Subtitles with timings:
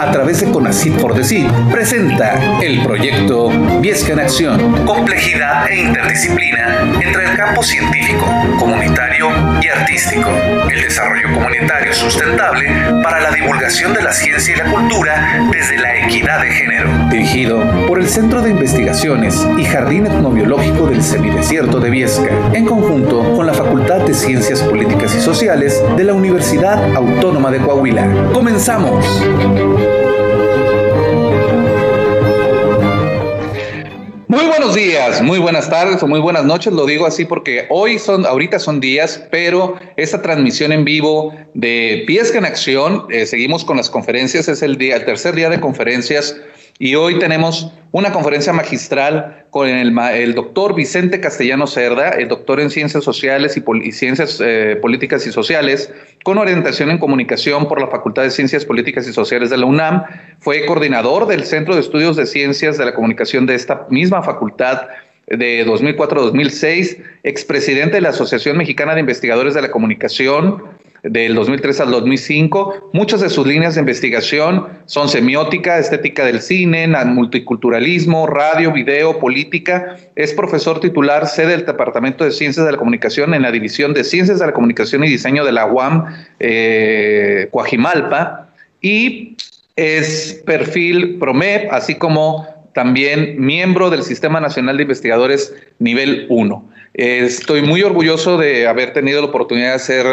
[0.00, 4.86] a través de Conacit por Decir, presenta el proyecto Viesca en Acción.
[4.86, 8.26] Complejidad e interdisciplina entre el campo científico,
[8.58, 9.28] comunitario
[9.60, 10.30] y artístico.
[10.70, 12.70] El desarrollo comunitario sustentable
[13.02, 16.88] para la divulgación de la ciencia y la cultura desde la equidad de género.
[17.10, 23.34] Dirigido por el Centro de Investigaciones y Jardín Etnobiológico del Semidesierto de Viesca, en conjunto
[23.36, 28.06] con la Facultad de Ciencias Políticas y Sociales de la Universidad Autónoma de Coahuila.
[28.32, 29.04] ¡Comenzamos!
[34.28, 37.98] Muy buenos días, muy buenas tardes o muy buenas noches, lo digo así porque hoy
[37.98, 43.64] son, ahorita son días, pero esta transmisión en vivo de Piesca en Acción, eh, seguimos
[43.64, 46.36] con las conferencias, es el día, el tercer día de conferencias
[46.82, 52.70] y hoy tenemos una conferencia magistral con el, doctor Vicente Castellano Cerda, el doctor en
[52.70, 55.92] Ciencias Sociales y, Ciencias eh, Políticas y Sociales,
[56.24, 60.04] con orientación en comunicación por la Facultad de Ciencias Políticas y Sociales de la UNAM.
[60.38, 64.88] Fue coordinador del Centro de Estudios de Ciencias de la Comunicación de esta misma facultad
[65.26, 70.62] de 2004 2006, expresidente de la Asociación Mexicana de Investigadores de la Comunicación,
[71.02, 72.90] del 2003 al 2005.
[72.92, 79.96] Muchas de sus líneas de investigación son semiótica, estética del cine, multiculturalismo, radio, video, política.
[80.16, 84.04] Es profesor titular sede del Departamento de Ciencias de la Comunicación en la División de
[84.04, 86.06] Ciencias de la Comunicación y Diseño de la UAM
[86.38, 88.48] eh, Coajimalpa
[88.80, 89.36] y
[89.76, 96.70] es perfil PROMEP, así como también miembro del Sistema Nacional de Investigadores nivel 1.
[96.94, 100.06] estoy muy orgulloso de haber tenido la oportunidad de ser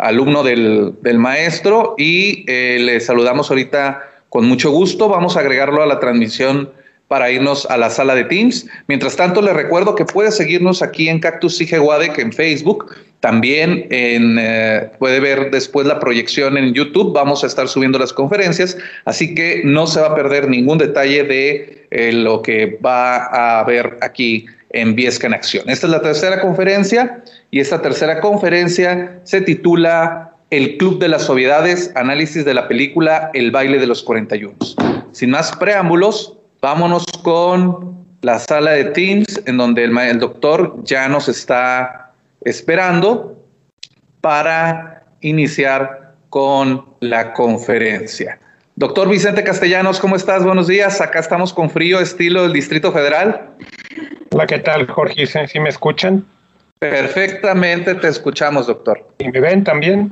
[0.00, 5.08] alumno del, maestro y eh, le saludamos ahorita con mucho gusto.
[5.08, 6.70] Vamos a agregarlo a la transmisión
[7.08, 8.66] para irnos a la sala de Teams.
[8.86, 11.76] Mientras tanto, le recuerdo que puede seguirnos aquí en Cactus que
[12.22, 12.94] en Facebook.
[13.18, 17.12] También eh, puede ver después la proyección en YouTube.
[17.12, 21.24] Vamos a estar subiendo las conferencias, así que no se va a perder ningún detalle
[21.24, 25.68] de eh, lo que va a ver aquí en Viesca en Acción.
[25.68, 31.28] Esta es la tercera conferencia y esta tercera conferencia se titula El Club de las
[31.28, 34.54] Obviedades, análisis de la película El baile de los 41.
[35.12, 41.28] Sin más preámbulos, vámonos con la sala de Teams en donde el doctor ya nos
[41.28, 42.12] está
[42.44, 43.36] esperando
[44.20, 48.38] para iniciar con la conferencia.
[48.80, 50.42] Doctor Vicente Castellanos, ¿cómo estás?
[50.42, 51.02] Buenos días.
[51.02, 53.50] Acá estamos con frío, estilo del Distrito Federal.
[54.30, 55.26] Hola, ¿qué tal, Jorge?
[55.26, 56.24] ¿Sí me escuchan?
[56.78, 59.06] Perfectamente te escuchamos, doctor.
[59.18, 60.10] ¿Y me ven también?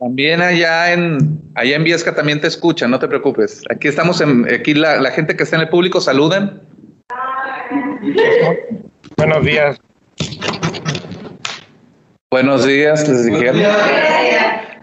[0.00, 3.62] También allá en, allá en Viesca también te escuchan, no te preocupes.
[3.70, 6.60] Aquí estamos, en, aquí la, gente que está en el público, saluden.
[9.16, 9.80] Buenos días.
[12.32, 13.62] Buenos días, les dijeron.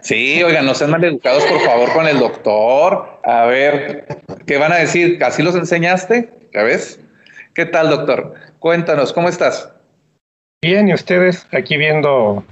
[0.08, 3.20] Sí, oigan, no sean mal educados, por favor, con el doctor.
[3.26, 4.08] A ver,
[4.46, 5.22] ¿qué van a decir?
[5.22, 6.30] ¿Así los enseñaste?
[6.54, 7.02] ¿Ya ves?
[7.54, 8.36] ¿Qué tal, doctor?
[8.60, 9.70] Cuéntanos, ¿cómo estás?
[10.62, 12.46] Bien, y ustedes aquí viendo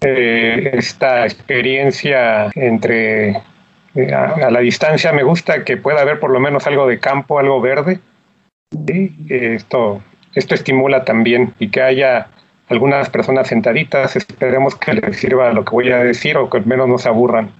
[0.00, 3.32] eh, esta experiencia entre
[3.94, 7.40] eh, a, la distancia, me gusta que pueda haber por lo menos algo de campo,
[7.40, 8.00] algo verde.
[8.86, 9.14] ¿sí?
[9.28, 10.02] Esto,
[10.34, 12.30] esto estimula también y que haya
[12.72, 14.16] algunas personas sentaditas.
[14.16, 17.08] Esperemos que les sirva lo que voy a decir o que al menos no se
[17.08, 17.52] aburran.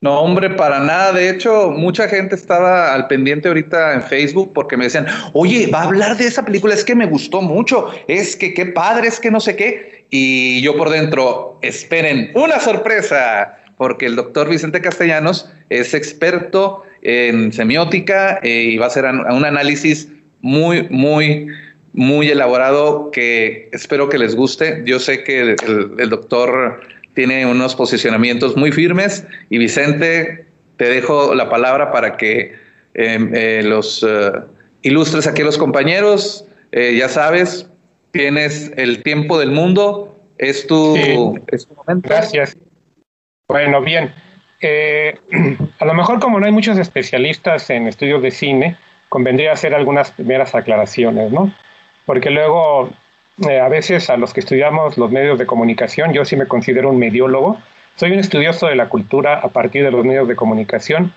[0.00, 1.12] No, hombre, para nada.
[1.12, 5.80] De hecho, mucha gente estaba al pendiente ahorita en Facebook porque me decían, oye, va
[5.80, 9.18] a hablar de esa película, es que me gustó mucho, es que qué padre, es
[9.18, 10.06] que no sé qué.
[10.10, 17.52] Y yo por dentro, esperen, una sorpresa, porque el doctor Vicente Castellanos es experto en
[17.52, 20.08] semiótica eh, y va a hacer un análisis
[20.40, 21.48] muy, muy,
[21.98, 24.82] muy elaborado que espero que les guste.
[24.86, 26.80] Yo sé que el doctor
[27.14, 32.54] tiene unos posicionamientos muy firmes y Vicente, te dejo la palabra para que
[32.94, 34.30] em, eh, los eh,
[34.82, 36.46] ilustres aquí a los compañeros.
[36.70, 37.68] Eh, ya sabes,
[38.12, 40.96] tienes el tiempo del mundo, es tu,
[41.74, 42.08] momento.
[42.08, 42.56] Gracias.
[43.48, 44.12] Bueno, bien.
[45.80, 48.76] a lo mejor como no hay muchos especialistas en estudios de cine,
[49.08, 51.52] convendría hacer algunas primeras aclaraciones, ¿no?
[52.08, 52.88] Porque luego
[53.46, 56.88] eh, a veces a los que estudiamos los medios de comunicación, yo sí me considero
[56.88, 57.58] un mediólogo,
[57.96, 61.12] soy un estudioso de la cultura a partir de los medios de comunicación.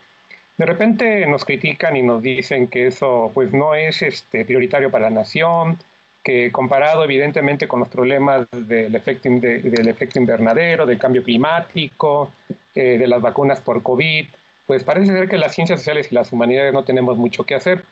[0.58, 5.06] De repente nos critican y nos dicen que eso pues no es este, prioritario para
[5.06, 5.78] la nación,
[6.26, 12.34] que comparado evidentemente con los problemas del efecto, del efecto invernadero, del cambio climático,
[12.76, 14.28] eh, de las vacunas por COVID,
[14.68, 17.86] pues parece ser que las ciencias sociales y las humanidades no tenemos mucho que hacer.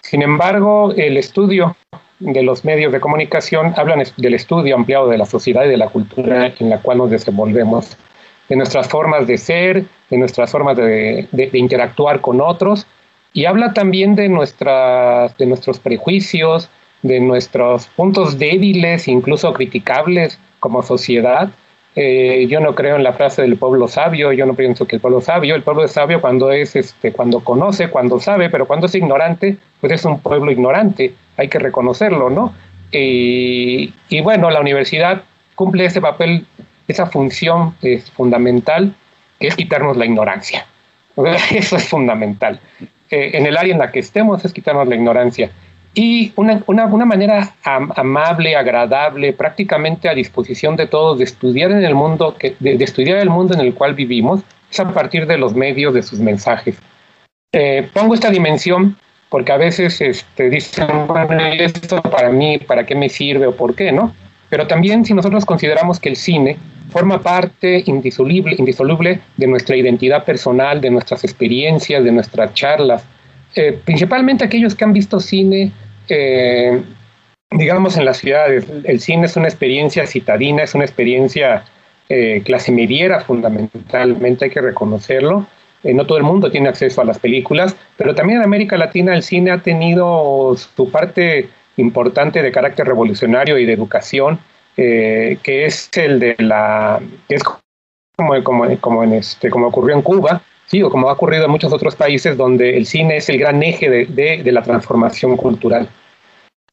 [0.00, 1.76] Sin embargo, el estudio
[2.20, 5.88] de los medios de comunicación hablan del estudio ampliado de la sociedad y de la
[5.88, 7.96] cultura en la cual nos desenvolvemos,
[8.48, 12.86] de nuestras formas de ser de nuestras formas de, interactuar con otros
[13.32, 16.68] y habla también de, nuestras, de nuestros prejuicios,
[17.02, 21.50] de nuestros puntos débiles, incluso criticables como sociedad.
[21.96, 25.02] Eh, yo no creo en la frase del pueblo sabio, yo no pienso que el
[25.02, 28.86] pueblo sabio, el pueblo es sabio cuando es este, cuando conoce, cuando sabe, pero cuando
[28.86, 32.54] es ignorante, pues es un pueblo ignorante, hay que reconocerlo, ¿no?
[32.92, 35.22] y bueno, la universidad
[35.54, 36.44] cumple ese papel,
[36.88, 38.94] esa función es fundamental,
[39.38, 40.66] que es quitarnos la ignorancia.
[41.50, 42.60] Eso es fundamental.
[43.10, 45.50] Eh, en el área en la que estemos es quitarnos la ignorancia.
[45.92, 51.84] Y una, una, una manera amable, agradable, prácticamente a disposición de todos de estudiar en
[51.84, 55.36] el mundo, que, de, estudiar el mundo en el cual vivimos, es a partir de
[55.36, 56.78] los medios de sus mensajes.
[57.52, 58.96] Eh, pongo esta dimensión
[59.30, 63.74] porque a veces este, dicen, bueno, esto para mí, ¿para qué me sirve o por
[63.74, 64.14] qué, no?
[64.48, 66.56] Pero también si nosotros consideramos que el cine
[66.90, 73.04] forma parte indisoluble, indisoluble de nuestra identidad personal, de nuestras experiencias, de nuestras charlas,
[73.54, 75.72] eh, principalmente aquellos que han visto cine,
[76.08, 76.80] eh,
[77.50, 78.66] digamos, en las ciudades.
[78.84, 81.64] El cine es una experiencia citadina, es una experiencia
[82.08, 85.46] eh, clase mediera fundamentalmente, hay que reconocerlo.
[85.82, 89.22] no todo el mundo tiene acceso a las películas, pero también en América Latina el
[89.22, 94.38] cine ha tenido su parte importante de carácter revolucionario y de educación,
[94.76, 99.96] eh, que es el de la, que es como, como, como, en este, como ocurrió
[99.96, 103.28] en Cuba, sí, o como ha ocurrido en muchos otros países donde el cine es
[103.28, 104.06] el gran eje de,
[104.42, 105.88] de, la transformación cultural.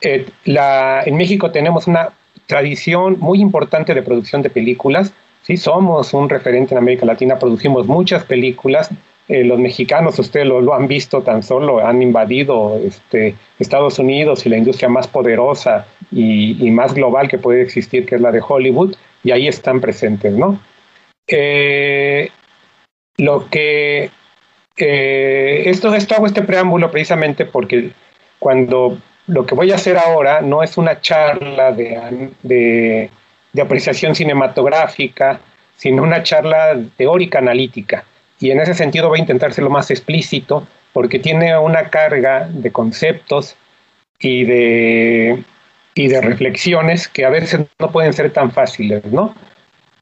[0.01, 2.09] Eh, la, en México tenemos una
[2.45, 5.11] tradición muy importante de producción de películas,
[5.41, 8.91] sí, somos un referente en América Latina, producimos muchas películas,
[9.27, 14.49] eh, los mexicanos, ustedes lo, han visto tan solo, han invadido este, Estados Unidos y
[14.49, 18.95] la industria más poderosa y, más global que puede existir, que es la de Hollywood,
[19.23, 20.59] y ahí están presentes, ¿no?
[21.27, 22.29] Eh,
[23.18, 24.12] lo que
[24.78, 27.92] eh, esto, esto hago este preámbulo precisamente porque
[28.40, 28.98] cuando
[29.28, 33.10] lo que voy a hacer ahora no es una charla de, de,
[33.54, 35.40] de apreciación cinematográfica,
[35.75, 38.06] sino una charla teórica analítica
[38.40, 43.56] y en ese sentido voy a intentar más explícito porque tiene una carga de conceptos
[44.19, 45.44] y de,
[45.96, 49.36] y de reflexiones que a veces no pueden ser tan fáciles, ¿no?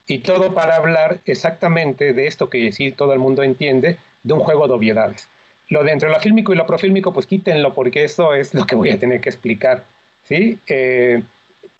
[0.08, 4.40] Y todo para hablar exactamente de esto que sí todo el mundo entiende, de un
[4.40, 5.28] juego de obviedades.
[5.70, 8.76] Lo de entre lo fílmico y lo profílmico, pues quítenlo porque eso es lo que
[8.76, 9.84] voy a tener que explicar,
[10.24, 10.60] ¿sí?
[10.68, 11.24] Eh,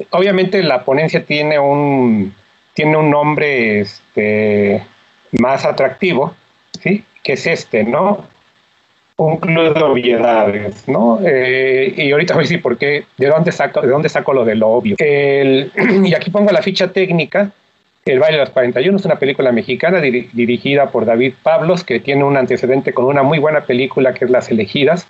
[0.10, 2.34] obviamente la ponencia tiene un,
[2.74, 4.84] tiene un nombre este,
[5.40, 6.36] más atractivo,
[6.82, 7.04] ¿sí?
[7.24, 8.26] Que es este, ¿no?
[9.18, 11.20] Un club de obviedades, ¿no?
[11.24, 14.44] Eh, y ahorita voy a decir por qué, de dónde saco, de dónde saco lo
[14.44, 14.96] de lo obvio.
[15.00, 17.52] y aquí pongo la ficha técnica.
[18.08, 22.24] El baile de los 41 es una película mexicana dirigida por David Pablos, que tiene
[22.24, 25.08] un antecedente con una muy buena película que es Las Elegidas,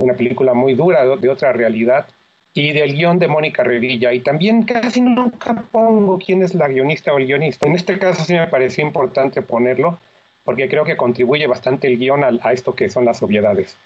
[0.00, 2.06] una película muy dura de, otra realidad,
[2.54, 4.14] y del guion de Mónica Revilla.
[4.14, 7.68] Y también casi nunca pongo quién es la guionista o el guionista.
[7.68, 9.98] En este caso sí me pareció importante ponerlo,
[10.42, 13.76] porque creo que contribuye bastante el guion a, esto que son las obviedades.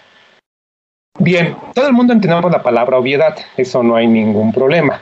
[1.19, 5.00] Bien, todo el mundo entendemos la palabra obviedad, eso no hay ningún problema.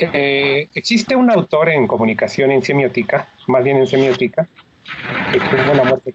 [0.00, 4.48] Eh, existe un autor en comunicación en semiótica, más bien en semiótica,
[5.32, 6.14] que tuvo una muerte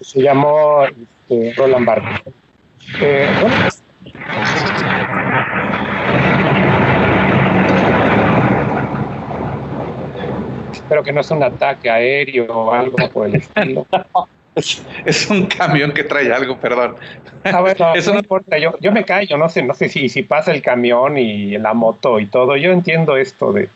[0.00, 2.34] se llamó este, Roland Barthes.
[3.00, 3.28] Eh,
[10.72, 13.86] Espero que no sea un ataque aéreo o algo por el estilo.
[15.04, 16.96] es, un camión que trae algo, perdón.
[17.44, 20.52] Ah, Eso no, importa, yo, yo me callo, no sé, no sé si, si pasa
[20.52, 22.56] el camión y la moto y todo.
[22.56, 23.68] Yo entiendo esto de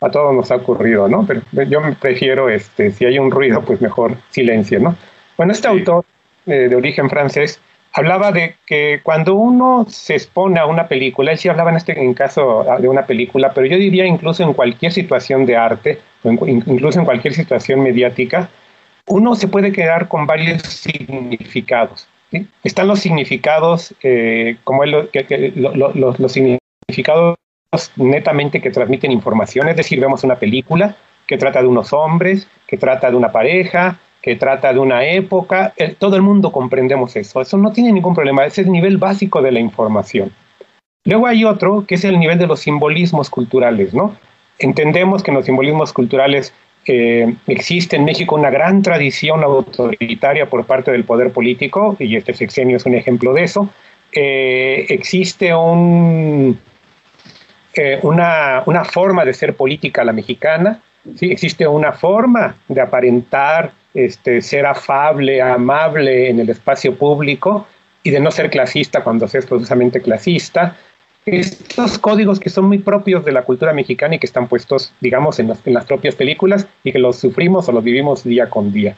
[0.00, 1.26] a todos nos ha ocurrido, ¿no?
[1.26, 4.96] Pero yo prefiero, este, si hay un ruido, pues mejor silencio, ¿no?
[5.36, 6.04] Bueno, este autor
[6.46, 7.60] eh, de origen francés
[7.92, 11.98] hablaba de que cuando uno se expone a una película, él sí hablaba en este
[11.98, 16.30] en caso de una película, pero yo diría incluso en cualquier situación de arte, o
[16.30, 18.50] incluso en cualquier situación mediática,
[19.06, 22.08] uno se puede quedar con varios significados.
[22.64, 25.08] Están los significados, eh, como los,
[26.32, 27.38] significados
[27.96, 30.96] netamente que transmiten información, es decir, vemos una película
[31.26, 35.74] que trata de unos hombres, que trata de una pareja, que trata de una época,
[35.76, 38.96] eh, todo el mundo comprendemos eso, eso no tiene ningún problema, ese es el nivel
[38.96, 40.32] básico de la información.
[41.04, 44.16] Luego hay otro que es el nivel de los simbolismos culturales, ¿no?
[44.58, 46.54] Entendemos que en los simbolismos culturales
[46.86, 52.32] eh, existe en México una gran tradición autoritaria por parte del poder político, y este
[52.34, 53.68] sexenio es un ejemplo de eso.
[54.12, 56.58] Eh, existe un,
[58.02, 60.80] una, una, forma de ser política la mexicana,
[61.16, 61.30] ¿sí?
[61.30, 67.66] Existe una forma de aparentar este, ser afable, amable en el espacio público
[68.02, 70.76] y de no ser clasista cuando se es precisamente clasista.
[71.26, 75.38] Estos códigos que son muy propios de la cultura mexicana y que están puestos, digamos,
[75.38, 78.72] en las, en las propias películas y que los sufrimos o los vivimos día con
[78.72, 78.96] día.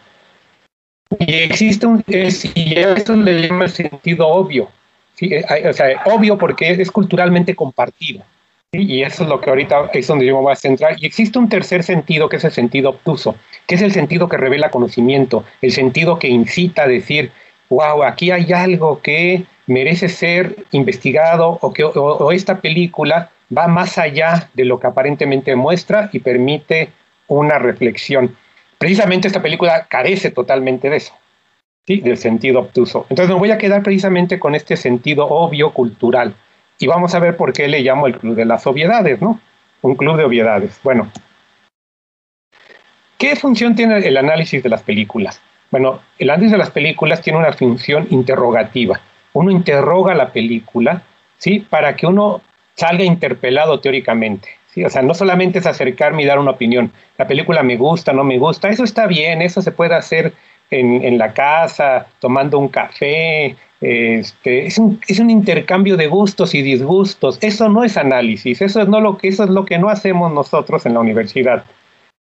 [1.21, 4.69] Y existe un, y a eso le llama el sentido obvio,
[5.15, 5.33] ¿sí?
[5.33, 8.25] Eh, o sea, obvio porque es, culturalmente compartido.
[8.73, 10.97] Y eso es lo que ahorita es donde yo me voy a centrar.
[10.99, 14.37] Y existe un tercer sentido que es el sentido obtuso, que es el sentido que
[14.37, 17.31] revela conocimiento, el sentido que incita a decir,
[17.71, 23.99] wow, aquí hay algo que merece ser investigado o que o esta película va más
[23.99, 26.91] allá de lo que aparentemente muestra y permite
[27.29, 28.37] una reflexión
[28.79, 31.15] precisamente esta película carece totalmente de eso,
[31.87, 32.01] ¿sí?
[32.01, 33.07] del sentido obtuso.
[33.09, 36.35] Entonces me voy a quedar precisamente con este sentido obvio cultural.
[36.79, 39.41] Y vamos a ver por qué le llamo el Club de las Obviedades, ¿no?
[39.81, 40.79] Un club de obviedades.
[40.83, 41.11] Bueno,
[43.17, 45.41] ¿qué función tiene el análisis de las películas?
[45.71, 49.01] Bueno, el análisis de las películas tiene una función interrogativa.
[49.37, 51.03] Uno interroga la película,
[51.37, 51.61] ¿sí?
[51.61, 52.41] Para que uno
[52.75, 54.49] salga interpelado teóricamente.
[54.85, 56.91] O sea, no solamente es acercarme y dar una opinión.
[57.19, 58.69] La película me gusta, no me gusta.
[58.69, 60.33] Eso está bien, eso se puede hacer
[60.71, 63.57] en, la casa, tomando un café.
[63.81, 67.39] Este, es, un, es un intercambio de gustos y disgustos.
[67.43, 70.33] Eso no es análisis, eso es, no lo que, eso es lo que no hacemos
[70.33, 71.65] nosotros en la universidad.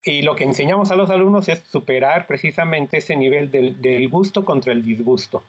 [0.05, 4.45] Y lo que enseñamos a los alumnos es superar precisamente ese nivel del, del gusto
[4.45, 5.45] contra el disgusto,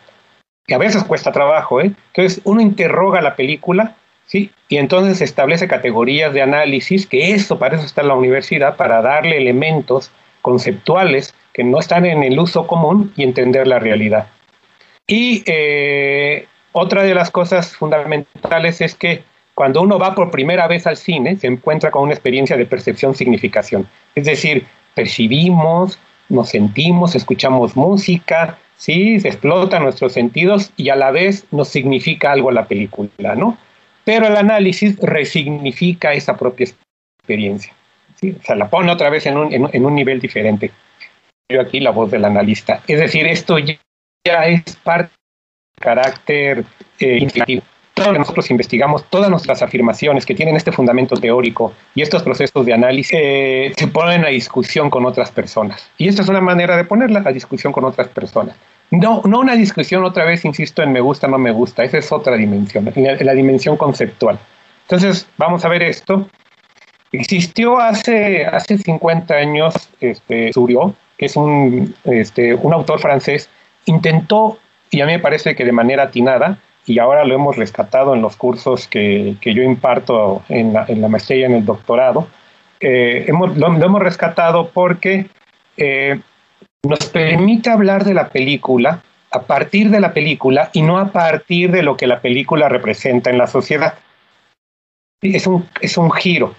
[0.71, 1.81] que a veces cuesta trabajo.
[1.81, 1.91] ¿eh?
[2.13, 4.51] Entonces, uno interroga la película ¿sí?
[4.69, 9.35] Y entonces establece categorías de análisis, que eso, para eso está la universidad, para darle
[9.37, 10.11] elementos
[10.41, 14.27] conceptuales que no están en el uso común y entender la realidad.
[15.07, 20.87] Y eh, otra de las cosas fundamentales es que cuando uno va por primera vez
[20.87, 23.89] al cine, se encuentra con una experiencia de percepción-significación.
[24.15, 25.99] Es decir, percibimos,
[26.29, 29.19] nos sentimos, escuchamos música, ¿sí?
[29.19, 33.57] se explotan nuestros sentidos y a la vez nos significa algo la película, ¿no?
[34.03, 36.67] pero el análisis resignifica esa propia
[37.19, 37.73] experiencia.
[38.19, 38.35] ¿sí?
[38.39, 40.71] O sea, la pone otra vez en un, en, un nivel diferente.
[41.49, 42.81] Yo aquí la voz del analista.
[42.87, 46.65] Es decir, esto ya es parte del carácter
[46.99, 47.27] eh,
[48.07, 53.17] Nosotros investigamos, todas nuestras afirmaciones que tienen este fundamento teórico y estos procesos de análisis
[53.19, 55.89] eh, se ponen a discusión con otras personas.
[55.97, 58.55] Y esta es una manera de ponerla a discusión con otras personas.
[58.91, 62.11] No, no una discusión otra vez, insisto, en me gusta, no me gusta, esa es
[62.11, 64.37] otra dimensión, la, dimensión conceptual.
[64.83, 66.27] Entonces, vamos a ver esto.
[67.13, 70.51] Existió hace, hace 50 años este,
[71.17, 73.49] que es un, este, un autor francés,
[73.85, 78.15] intentó, y a mí me parece que de manera atinada, y ahora lo hemos rescatado
[78.15, 81.65] en los cursos que, que yo imparto en la, en la, maestría y en el
[81.65, 82.27] doctorado,
[82.79, 85.27] eh, hemos, lo, hemos rescatado porque
[85.77, 86.19] eh,
[86.83, 91.71] nos permite hablar de la película a partir de la película y no a partir
[91.71, 93.93] de lo que la película representa en la sociedad.
[95.21, 96.55] Es un, es un giro.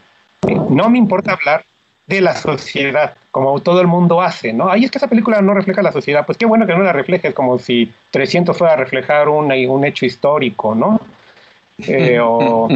[0.70, 1.64] No me importa hablar
[2.06, 4.70] de la sociedad, como todo el mundo hace, ¿no?
[4.70, 6.92] Ahí es que esa película no refleja la sociedad, pues qué bueno que no la
[6.92, 11.00] refleje, es como si 300 fuera a reflejar un, un hecho histórico, ¿no?
[11.78, 12.68] Eh, o,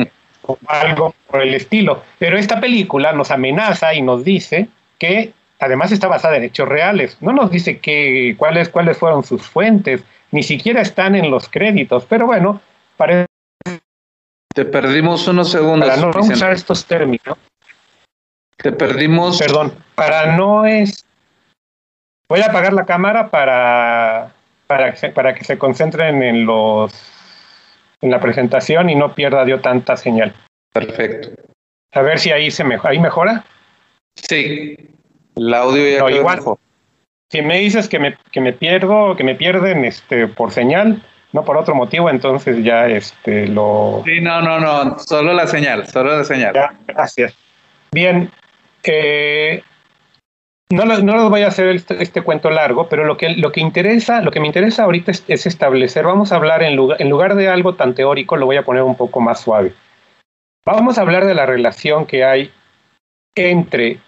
[0.43, 2.03] o algo por el estilo.
[2.19, 4.69] Pero esta película nos amenaza y nos dice
[4.99, 7.17] que además está basada en hechos reales.
[7.21, 12.07] No nos dice que, cuáles, cuáles fueron sus fuentes, ni siquiera están en los créditos,
[12.09, 12.61] pero bueno,
[12.97, 13.27] parece...
[14.55, 15.89] Te perdimos unos segundos.
[15.89, 17.37] Para no usar estos términos.
[18.67, 19.39] Te perdimos.
[19.39, 21.07] Perdón, para no es...
[22.29, 24.33] Voy a apagar la cámara para,
[24.67, 26.93] para, que, se, para que se concentren en los
[28.01, 30.35] en la presentación y no pierda yo tanta señal.
[30.73, 31.31] Perfecto.
[31.93, 32.91] A ver si ahí se mejora.
[32.91, 33.45] ¿Ahí mejora?
[34.17, 34.77] Sí.
[35.37, 36.41] El audio ya no, igual.
[37.31, 41.01] Si me dices que me, que me pierdo, que me pierden este, por señal,
[41.33, 44.03] no por otro motivo, entonces ya este, lo...
[44.05, 46.53] Sí, no, no, no, solo la señal, solo la señal.
[46.53, 47.33] Ya, gracias.
[47.93, 48.29] Bien,
[50.71, 53.61] no, no les voy a hacer este, este, cuento largo, pero lo que, lo que
[53.61, 57.09] interesa, lo que me interesa ahorita es, es, establecer, vamos a hablar en lugar, en
[57.09, 59.73] lugar de algo tan teórico, lo voy a poner un poco más suave.
[60.65, 62.51] Vamos a hablar de la relación que hay
[63.37, 64.01] entre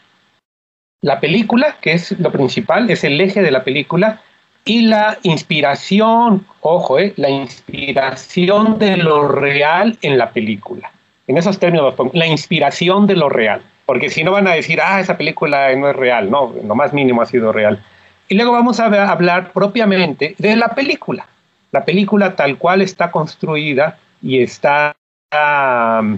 [1.00, 4.20] la película, que es lo principal, es el eje de la película,
[4.64, 10.90] y la inspiración, ojo, eh, la inspiración de lo real en la película.
[11.26, 13.62] En esos términos, la inspiración de lo real.
[13.88, 16.92] Porque si no van a decir, ah, esa película no es real, no, lo más
[16.92, 17.82] mínimo ha sido real.
[18.28, 21.26] Y luego vamos a hablar propiamente de la película.
[21.72, 24.94] La película tal cual está construida y está,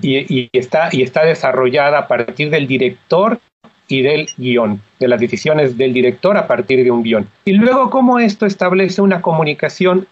[0.03, 3.39] y, y está, y está desarrollada a partir del director
[3.87, 7.29] y del guion, de las decisiones del director a partir de un guion.
[7.45, 10.09] Y luego cómo esto establece una comunicación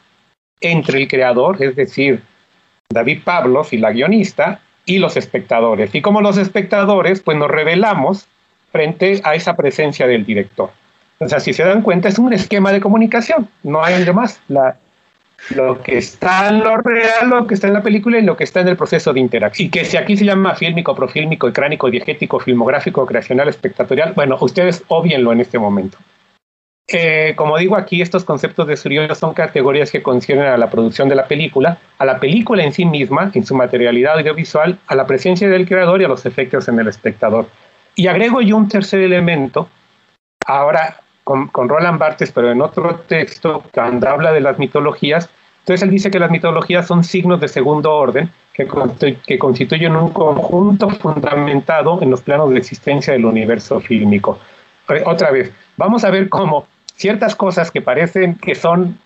[0.60, 2.22] entre el creador, es decir,
[2.88, 5.94] David Pablos y la guionista, y los espectadores.
[5.94, 8.26] Y como los espectadores, pues nos revelamos
[8.72, 10.70] frente a esa presencia del director.
[11.20, 14.40] O sea, si se dan cuenta, es un esquema de comunicación, no hay nada más.
[14.48, 14.76] La,
[15.50, 18.44] lo que está en lo real, lo que está en la película y lo que
[18.44, 19.66] está en el proceso de interacción.
[19.66, 24.82] Y que si aquí se llama fílmico, profílmico, ecránico, diegético, filmográfico, creacional, espectatorial, bueno, ustedes
[24.88, 25.98] obvienlo en este momento.
[26.90, 31.10] Eh, como digo aquí, estos conceptos de Surio son categorías que conciernen a la producción
[31.10, 35.06] de la película, a la película en sí misma, en su materialidad audiovisual, a la
[35.06, 37.46] presencia del creador y a los efectos en el espectador.
[37.94, 39.68] Y agrego yo un tercer elemento,
[40.46, 45.28] ahora con, Roland Barthes, pero en otro texto, cuando habla de las mitologías,
[45.58, 50.88] entonces él dice que las mitologías son signos de segundo orden que constituyen un conjunto
[50.88, 54.38] fundamentado en los planos de existencia del universo fílmico.
[55.04, 56.66] Otra vez, vamos a ver cómo
[56.98, 58.98] ciertas cosas que parecen que son,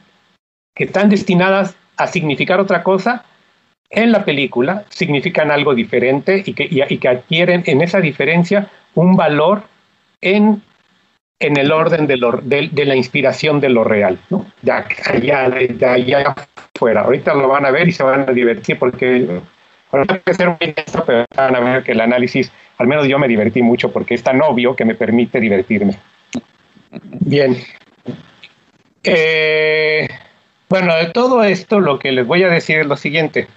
[0.74, 3.24] que están destinadas a significar otra cosa,
[3.90, 9.14] en la película significan algo diferente y que, y que adquieren en esa diferencia un
[9.14, 9.64] valor
[10.22, 10.62] en
[11.42, 14.46] en el orden de, lo, de, la inspiración de lo real, ¿no?
[14.62, 16.36] De allá, de allá
[16.76, 17.00] afuera.
[17.00, 19.40] Ahorita lo van a ver y se van a divertir porque
[19.90, 23.18] ahorita que ser muy intenso, pero van a ver que el análisis, al menos yo
[23.18, 25.98] me divertí mucho porque es tan obvio que me permite divertirme.
[27.20, 27.56] Bien.
[29.04, 30.08] Eh,
[30.68, 33.48] bueno, de todo esto lo que les voy a decir es lo siguiente.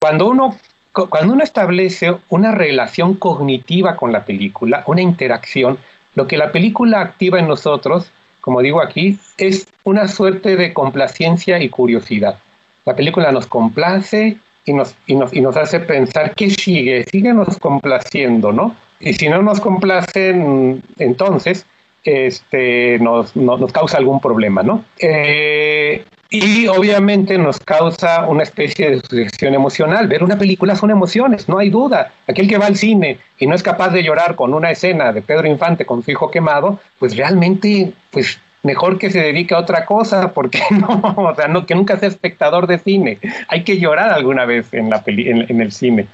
[0.00, 0.56] Cuando uno,
[0.92, 5.78] cuando uno establece una relación cognitiva con la película, una interacción,
[6.14, 8.10] lo que la película activa en nosotros,
[8.40, 12.38] como digo aquí, es una suerte de complacencia y curiosidad.
[12.84, 17.32] La película nos complace y nos, y nos, y nos hace pensar qué sigue, sigue
[17.32, 18.74] nos complaciendo, ¿no?
[18.98, 21.66] Y si no nos complacen, entonces
[22.04, 24.84] este, nos, nos, causa algún problema, ¿no?
[24.98, 30.08] Eh, y obviamente nos causa una especie de sucesión emocional.
[30.08, 32.12] Ver una película son emociones, no hay duda.
[32.26, 35.20] Aquel que va al cine y no es capaz de llorar con una escena de
[35.20, 39.84] Pedro Infante con su hijo quemado, pues realmente, pues mejor que se dedique a otra
[39.84, 43.18] cosa, porque no, o sea, no, que nunca sea espectador de cine.
[43.48, 46.06] Hay que llorar alguna vez en, la en el cine.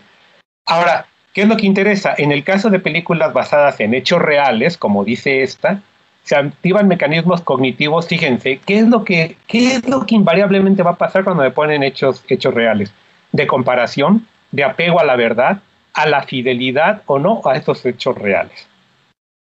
[0.66, 1.06] Ahora,
[1.38, 2.16] ¿qué es lo que interesa?
[2.18, 5.80] En el caso de películas basadas en hechos reales, como dice esta,
[6.24, 10.90] se activan mecanismos cognitivos, fíjense, ¿qué es lo que, qué es lo que invariablemente va
[10.90, 12.92] a pasar cuando me ponen hechos, hechos reales?
[13.30, 15.58] De comparación, de apego a la verdad,
[15.94, 18.66] a la fidelidad o no a estos hechos reales.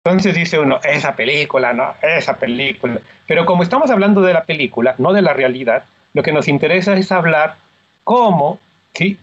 [0.06, 3.02] Entonces dice uno, esa película, no, esa película.
[3.26, 6.94] Pero como estamos hablando de la película, no de la realidad, lo que nos interesa
[6.94, 7.56] es hablar
[8.04, 8.60] cómo
[8.94, 9.18] ¿sí?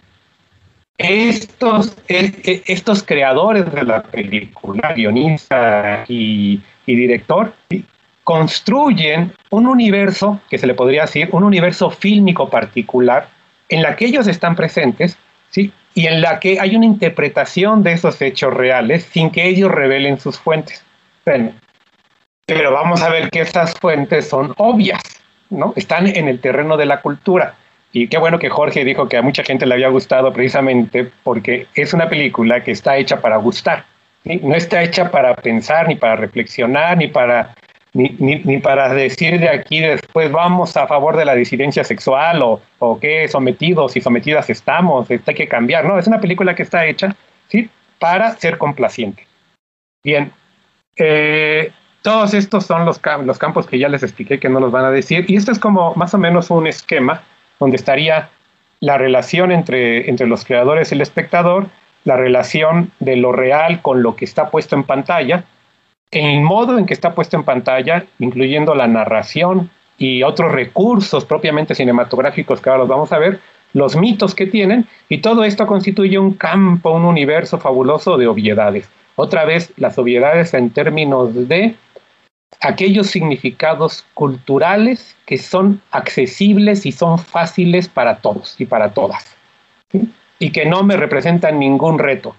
[0.99, 7.53] Estos, e, estos creadores de la película, guionista y director,
[8.25, 13.29] construyen un universo, que se le podría decir, un universo fílmico particular,
[13.71, 15.17] en la que ellos están presentes,
[15.51, 15.73] ¿sí?
[15.95, 20.21] y en la que hay una interpretación de esos hechos reales sin que ellos revelen
[20.21, 20.85] sus fuentes.
[22.47, 25.03] pero vamos a ver que esas fuentes son obvias,
[25.51, 25.73] ¿no?
[25.77, 27.55] Están en el terreno de la cultura.
[27.93, 31.67] Y qué bueno que Jorge dijo que a mucha gente le había gustado precisamente porque
[31.75, 33.85] es una película que está hecha para gustar.
[34.25, 37.55] No está hecha para pensar, ni para reflexionar, ni para,
[37.95, 43.01] ni, para decir de aquí después vamos a favor de la disidencia sexual o, o
[43.01, 45.87] qué sometidos y sometidas estamos, hay que cambiar.
[45.87, 47.17] No, es una película que está hecha
[47.49, 47.71] ¿sí?
[47.99, 49.27] para ser complaciente.
[50.05, 50.31] Bien,
[50.97, 51.73] eh,
[52.03, 54.91] todos estos son los, los campos que ya les expliqué que no los van a
[54.91, 55.25] decir.
[55.29, 57.23] Y esto es como más o menos un esquema
[57.61, 58.31] donde estaría
[58.81, 61.69] la relación entre, entre los creadores y el espectador
[62.05, 65.45] la relación de lo real con lo que está puesto en pantalla,
[66.11, 71.75] el modo en que está puesto en pantalla, incluyendo la narración y otros recursos propiamente
[71.75, 73.41] cinematográficos que ahora los vamos a ver,
[73.75, 78.89] los mitos que tienen, y todo esto constituye un campo, un universo fabuloso de obviedades.
[79.17, 81.75] Otra vez, las obviedades en términos de
[82.61, 89.37] aquellos significados culturales que son accesibles y son fáciles para todos y para todas
[90.39, 92.35] y que no me representan ningún reto.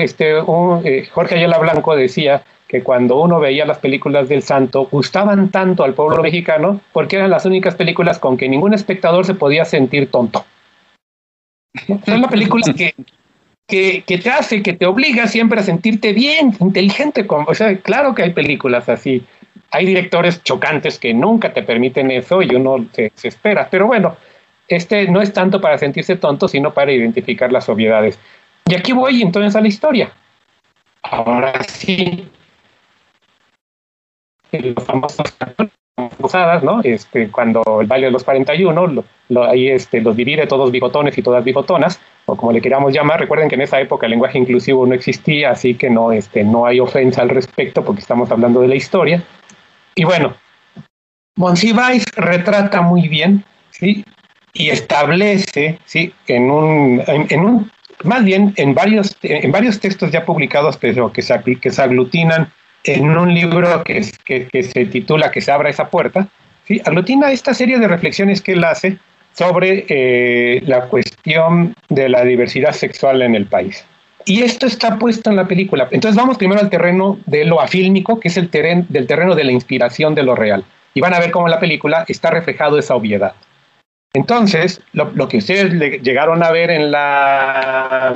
[0.00, 5.50] este, eh, Jorge Ayala Blanco decía que cuando uno veía las películas del santo, gustaban
[5.50, 9.64] tanto al pueblo mexicano porque eran las únicas películas con que ningún espectador se podía
[9.64, 10.44] sentir tonto.
[12.06, 12.94] Son las películas que,
[13.72, 17.26] que, te hace, que te obliga siempre a sentirte bien, inteligente.
[17.28, 19.24] O sea, claro que hay películas así.
[19.70, 23.68] Hay directores chocantes que nunca te permiten eso y uno se, se espera.
[23.70, 24.16] Pero bueno,
[24.68, 28.18] este no es tanto para sentirse tonto, sino para identificar las obviedades.
[28.66, 30.12] Y aquí voy entonces a la historia.
[31.02, 32.28] ahora sí,
[34.52, 35.34] los famosos
[36.18, 36.80] usadas, ¿no?
[36.82, 41.22] Este, cuando el baile de los 41, lo, ahí este, los divide todos bigotones y
[41.22, 43.20] todas bigotonas, o como le queramos llamar.
[43.20, 46.66] Recuerden que en esa época el lenguaje inclusivo no existía, así que no, este, no
[46.66, 49.22] hay ofensa al respecto porque estamos hablando de la historia.
[49.94, 50.34] Y bueno,
[51.36, 54.04] Monsiváis retrata muy bien, ¿sí?
[54.52, 56.12] Y establece, ¿sí?
[56.26, 57.70] En un, en, un
[58.04, 62.52] más bien en varios, en varios textos ya publicados, pero que se, que se aglutinan
[62.84, 66.28] en un libro que, que, se titula Que se abra esa puerta,
[66.66, 66.80] ¿sí?
[66.84, 68.98] aglutina esta serie de reflexiones que él hace
[69.34, 73.84] sobre eh, la cuestión de la diversidad sexual en el país.
[74.24, 75.88] Y esto está puesto en la película.
[75.90, 79.44] Entonces vamos primero al terreno de lo afílmico, que es el terreno del terreno de
[79.44, 80.64] la inspiración de lo real.
[80.94, 83.34] Y van a ver cómo en la película está reflejado esa obviedad.
[84.12, 88.12] Entonces, lo, lo que ustedes llegaron a ver en la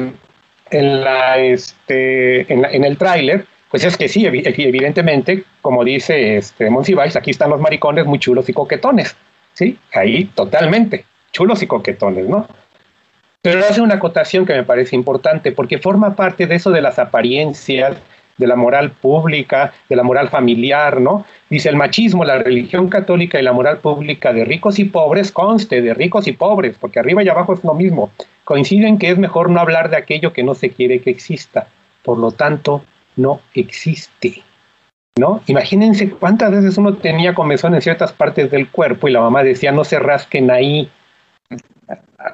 [0.70, 6.38] en la este en, la, en el tráiler pues es que sí, evidentemente, como dice
[6.38, 6.66] este
[7.14, 9.14] aquí están los maricones muy chulos y coquetones,
[9.52, 9.78] ¿sí?
[9.92, 12.48] Ahí totalmente, chulos y coquetones, ¿no?
[13.42, 16.98] Pero hace una acotación que me parece importante, porque forma parte de eso de las
[16.98, 17.98] apariencias,
[18.38, 21.26] de la moral pública, de la moral familiar, ¿no?
[21.50, 25.82] Dice el machismo, la religión católica y la moral pública de ricos y pobres, conste,
[25.82, 28.10] de ricos y pobres, porque arriba y abajo es lo mismo,
[28.44, 31.68] coinciden que es mejor no hablar de aquello que no se quiere que exista.
[32.02, 32.82] Por lo tanto,
[33.16, 34.42] no existe.
[35.18, 35.42] ¿No?
[35.46, 39.72] Imagínense cuántas veces uno tenía comezón en ciertas partes del cuerpo y la mamá decía
[39.72, 40.90] no se rasquen ahí.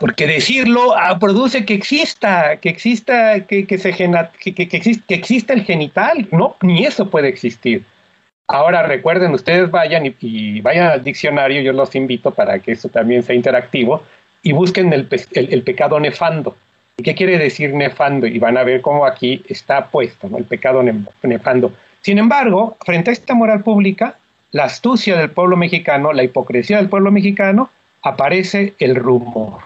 [0.00, 5.14] Porque decirlo ah, produce que exista, que exista, que, que se que, que, existe, que
[5.14, 6.28] exista el genital.
[6.32, 7.84] No, ni eso puede existir.
[8.48, 13.22] Ahora recuerden, ustedes vayan y, vayan al diccionario, yo los invito para que eso también
[13.22, 14.02] sea interactivo,
[14.42, 16.56] y busquen el, el pecado nefando.
[16.96, 18.26] ¿Qué quiere decir nefando?
[18.26, 20.38] Y van a ver cómo aquí está puesto, ¿no?
[20.38, 20.82] el pecado
[21.22, 21.72] nefando.
[22.02, 24.16] Sin embargo, frente a esta moral pública,
[24.50, 27.70] la astucia del pueblo mexicano, la hipocresía del pueblo mexicano,
[28.02, 29.60] aparece el rumor.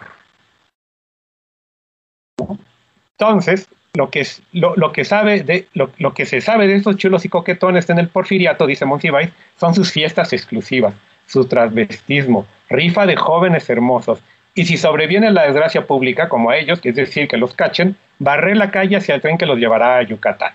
[3.19, 7.31] Entonces, lo que, lo, que, sabe de, lo, que se sabe de estos chulos y
[7.31, 10.95] coquetones en el porfiriato, dice Monsiváis, son sus fiestas exclusivas,
[11.27, 14.23] su transvestismo, rifa de jóvenes hermosos,
[14.57, 17.95] y si sobreviene la desgracia pública, como a ellos, que es decir, que los cachen,
[18.19, 20.55] barré la calle hacia el tren que los llevará a Yucatán.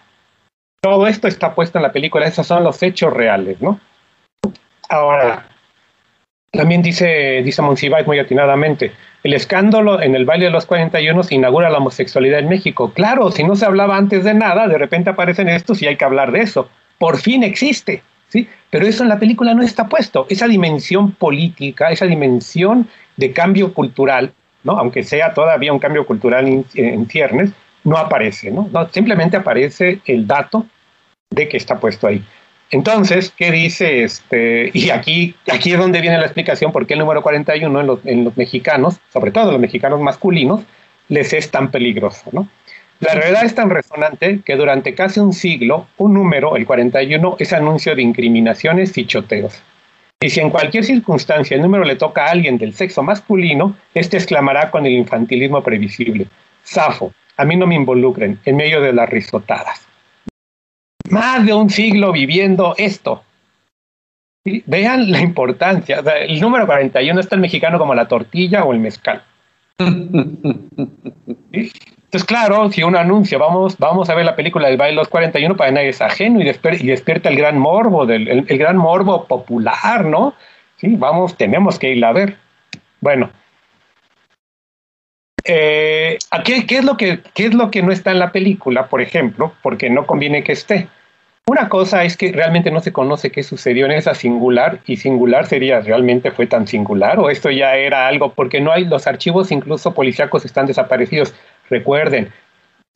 [0.82, 3.80] Todo esto está puesto en la película, esos son los hechos reales, ¿no?
[4.90, 5.46] Ahora,
[6.52, 8.92] también dice, dice Monsiváis muy atinadamente,
[9.24, 12.92] el escándalo en el baile de los 41 se inaugura la homosexualidad en México.
[12.96, 16.06] Claro, si no se hablaba antes de nada, de repente aparecen estos y hay que
[16.06, 16.72] hablar de eso.
[16.98, 18.02] Por fin existe,
[18.70, 20.26] Pero eso en la película no está puesto.
[20.30, 24.74] Esa dimensión política, esa dimensión de cambio cultural, ¿no?
[24.74, 27.52] aunque sea todavía un cambio cultural en ciernes,
[27.84, 28.70] no aparece, ¿no?
[28.92, 30.66] simplemente aparece el dato
[31.30, 32.24] de que está puesto ahí.
[32.70, 34.72] Entonces, ¿qué dice este?
[34.74, 38.00] Y aquí, aquí es donde viene la explicación por qué el número 41 en los,
[38.06, 40.62] en los mexicanos, sobre todo los mexicanos masculinos,
[41.10, 42.48] les es tan peligroso, ¿no?
[43.02, 47.52] La realidad es tan resonante que durante casi un siglo, un número, el 41, es
[47.52, 49.64] anuncio de incriminaciones y choteos.
[50.22, 54.18] Y si en cualquier circunstancia el número le toca a alguien del sexo masculino, este
[54.18, 56.28] exclamará con el infantilismo previsible.
[56.62, 59.88] Safo, a mí no me involucren en medio de las risotadas.
[61.10, 63.24] Más de un siglo viviendo esto.
[64.46, 66.04] Vean la importancia.
[66.20, 69.24] el número 41 está el mexicano como la tortilla o el mezcal.
[72.12, 75.56] Entonces, claro, si un anuncio, vamos, vamos a ver la película del baile los 41
[75.56, 80.34] para nadie es ajeno y, despierta el gran morbo, del, el, gran morbo popular, ¿no?
[80.76, 82.36] Sí, vamos, tenemos que ir a ver.
[83.00, 83.30] Bueno,
[85.46, 88.88] eh, ¿qué, qué, es lo que, ¿qué es lo que no está en la película,
[88.88, 89.54] por ejemplo?
[89.62, 90.90] Porque no conviene que esté.
[91.48, 95.46] Una cosa es que realmente no se conoce qué sucedió en esa singular y singular
[95.48, 99.52] sería realmente fue tan singular o esto ya era algo porque no hay los archivos
[99.52, 101.34] incluso policíacos están desaparecidos.
[101.72, 102.32] Recuerden,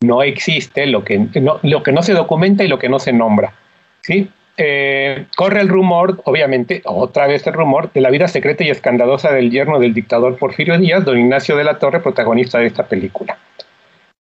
[0.02, 3.54] no existe lo que no, se documenta y lo que no se nombra.
[4.02, 4.30] ¿sí?
[4.58, 9.32] Eh, corre el rumor, obviamente, otra vez el rumor, de la vida secreta y escandalosa
[9.32, 13.38] del yerno del dictador Porfirio Díaz, don Ignacio de la Torre, protagonista de esta película.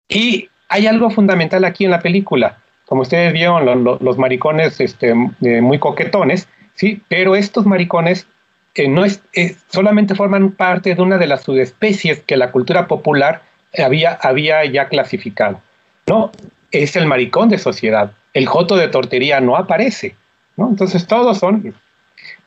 [0.07, 2.59] Y hay algo fundamental aquí en la película.
[2.85, 7.01] Como ustedes vieron, los maricones este, eh, muy coquetones, ¿sí?
[7.09, 8.27] pero estos maricones
[8.75, 9.21] eh, no es,
[9.67, 13.41] solamente forman parte de una de las subespecies que la cultura popular
[13.77, 15.61] había, había ya clasificado.
[16.07, 16.31] No,
[16.71, 18.11] es el maricón de sociedad.
[18.33, 20.15] El joto de tortería no aparece.
[20.55, 20.69] ¿no?
[20.69, 21.73] Entonces todos son...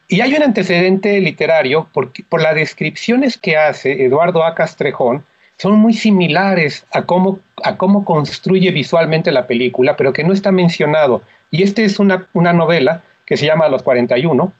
[0.09, 4.56] Y hay un antecedente literario por, por las descripciones que hace Eduardo A.
[4.56, 5.24] Castrejón
[5.56, 10.50] son muy similares a cómo, a cómo construye visualmente la película, pero que no está
[10.50, 11.22] mencionado.
[11.50, 14.52] Y esta es una, una novela que se llama Los 41,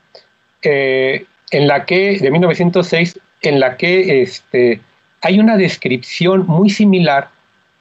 [0.63, 4.81] eh, en la que, de 1906, en la que este,
[5.23, 7.29] hay una descripción muy similar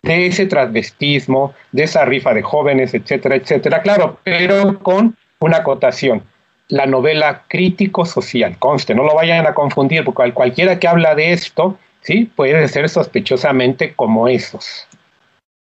[0.02, 3.82] de ese transvestismo, de esa rifa de jóvenes, etcétera, etcétera.
[3.82, 6.24] Claro, pero con una acotación.
[6.70, 11.78] La novela crítico-social, conste, no lo vayan a confundir, porque cualquiera que habla de esto
[12.02, 12.30] ¿sí?
[12.36, 14.88] Puede ser sospechosamente como esos.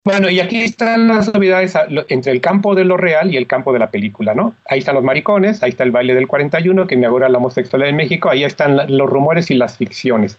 [0.06, 1.74] Bueno, y aquí están las novedades
[2.08, 4.56] entre el campo de lo real y el campo de la película, ¿no?
[4.68, 7.98] Ahí están los maricones, ahí está el baile del 41 que inaugura la homosexualidad en
[7.98, 10.38] México, ahí están los rumores y las ficciones.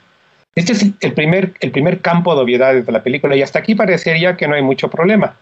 [0.54, 3.74] Este es el primer, el primer campo de obviedades de la película y hasta aquí
[3.74, 5.36] parecería que no hay mucho problema.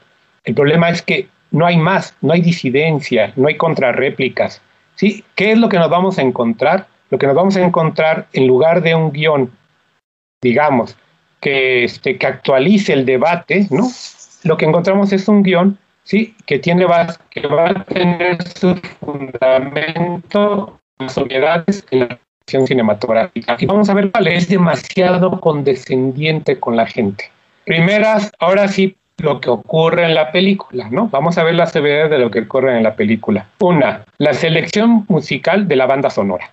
[0.45, 4.61] El problema es que no hay más, no hay disidencia, no hay contrarréplicas.
[4.97, 5.25] ¿sí?
[5.35, 6.87] ¿Qué es lo que nos vamos a encontrar?
[7.11, 9.51] Lo que nos vamos a encontrar en lugar de un guion
[10.41, 10.97] digamos,
[11.41, 13.89] que, este, que actualice el debate, ¿no?
[14.45, 16.35] Lo que encontramos es un guion, ¿sí?
[16.47, 16.87] Que, tiene,
[17.31, 23.57] que va a tener su fundamento en las obviedades en la acción cinematográfica.
[23.59, 27.31] Y vamos a ver cuál es demasiado condescendiente con la gente.
[27.65, 31.09] Primeras, ahora sí, lo que ocurre en la película, ¿no?
[31.09, 33.47] Vamos a ver las obviedades de lo que ocurre en la película.
[33.61, 36.51] Una, la selección musical de la banda sonora.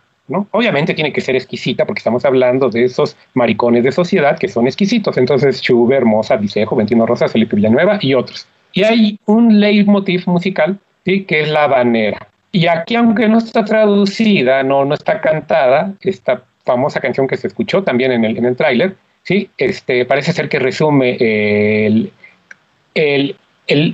[0.52, 4.66] Obviamente tiene que ser exquisita porque estamos hablando de esos maricones de sociedad que son
[4.66, 5.18] exquisitos.
[5.18, 8.48] Entonces, Schubert, Mozart, Vicejo, Ventino Rosa, Felipe Villanueva y otros.
[8.74, 11.24] Y hay un leitmotiv musical, ¿sí?
[11.26, 12.28] Que es la banera.
[12.56, 17.48] Y aquí, aunque no está traducida, no, no está cantada, esta famosa canción que se
[17.48, 19.50] escuchó también en el, en el tráiler, ¿sí?
[19.58, 22.14] Este, parece ser que resume el,
[22.94, 23.36] el,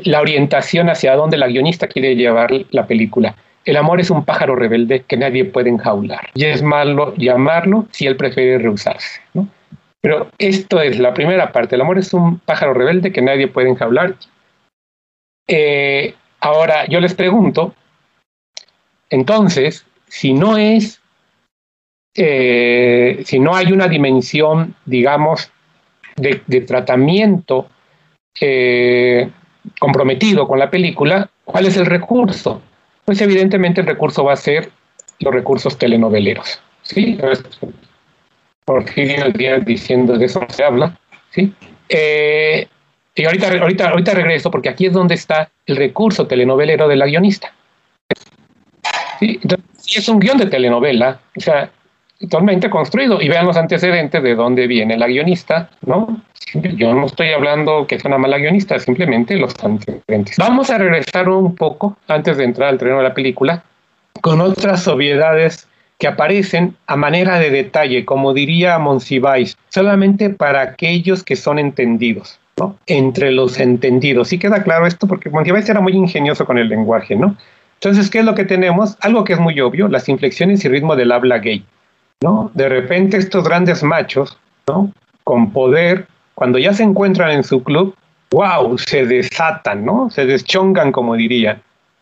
[0.03, 3.35] la orientación hacia dónde la guionista quiere llevar la película.
[3.65, 6.29] El amor es un pájaro rebelde que nadie puede enjaular.
[6.35, 9.21] Y es malo llamarlo si él prefiere rehusarse.
[10.01, 11.73] Pero esto es la primera parte.
[11.73, 14.13] El amor es un pájaro rebelde que nadie puede enjaular.
[15.47, 17.73] Eh, ahora, yo les pregunto,
[19.11, 20.99] entonces, si no es,
[22.15, 25.51] eh, si no hay una dimensión, digamos,
[26.15, 27.67] de, tratamiento
[28.39, 29.29] eh,
[29.79, 32.61] comprometido con la película, ¿cuál es el recurso?
[33.05, 34.69] pues evidentemente el recurso va a ser
[35.19, 36.61] los recursos telenoveleros.
[36.81, 37.17] ¿sí?
[38.65, 40.97] Porfirio Díaz diciendo de eso se habla.
[41.31, 41.53] ¿sí?
[41.89, 42.67] Eh,
[43.15, 47.05] y ahorita, ahorita, ahorita regreso porque aquí es donde está el recurso telenovelero de la
[47.05, 47.53] guionista.
[49.21, 49.39] ¿Sí?
[49.95, 51.69] Es un guion de telenovela, o sea,
[52.19, 56.21] totalmente construido, y vean los antecedentes de dónde viene la guionista, ¿no?
[56.53, 60.37] Yo no estoy hablando que es una mala guionista, simplemente los antecedentes.
[60.37, 63.63] Vamos a regresar un poco, antes de entrar al terreno de la película,
[64.21, 71.23] con otras obviedades que aparecen a manera de detalle, como diría Monsiváis, solamente para aquellos
[71.23, 72.75] que son entendidos, ¿no?
[72.87, 74.29] Entre los entendidos.
[74.29, 77.37] Sí queda claro esto porque Monsiváis era muy ingenioso con el lenguaje, ¿no?
[77.83, 78.95] Entonces, ¿qué es lo que tenemos?
[79.01, 81.65] Algo que es muy obvio, las inflexiones y ritmo del habla gay,
[82.21, 82.51] ¿no?
[82.53, 84.91] De repente estos grandes machos, ¿no?
[85.23, 87.95] Con poder, cuando ya se encuentran en su club,
[88.29, 90.11] wow, se desatan, ¿no?
[90.11, 91.59] Se deschongan, como diría,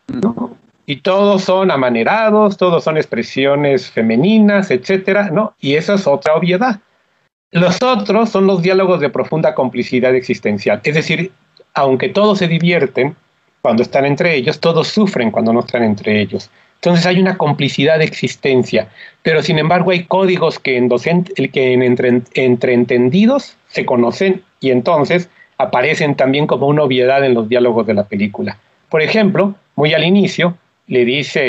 [0.08, 0.54] ¿no?
[0.84, 5.54] Y todos son amanerados, todos son expresiones femeninas, etcétera, ¿no?
[5.60, 6.78] Y esa es otra obviedad.
[7.52, 10.82] Los otros son los diálogos de profunda complicidad existencial.
[10.84, 11.32] Es decir,
[11.72, 13.16] aunque todos se divierten
[13.62, 16.50] cuando están entre ellos, todos sufren cuando no están entre ellos.
[16.76, 18.88] Entonces hay una complicidad de existencia,
[19.22, 25.28] pero sin embargo hay códigos que, en que entre, entre entendidos se conocen y entonces
[25.58, 28.56] aparecen también como una obviedad en los diálogos de la película.
[28.88, 31.42] Por ejemplo, muy al inicio, le dice,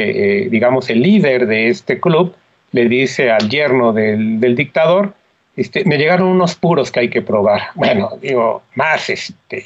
[0.44, 2.36] eh, digamos, el líder de este club,
[2.74, 5.14] le dice al yerno del, del dictador,
[5.56, 7.70] este, me llegaron unos puros que hay que probar.
[7.76, 9.64] Bueno, digo, más, este,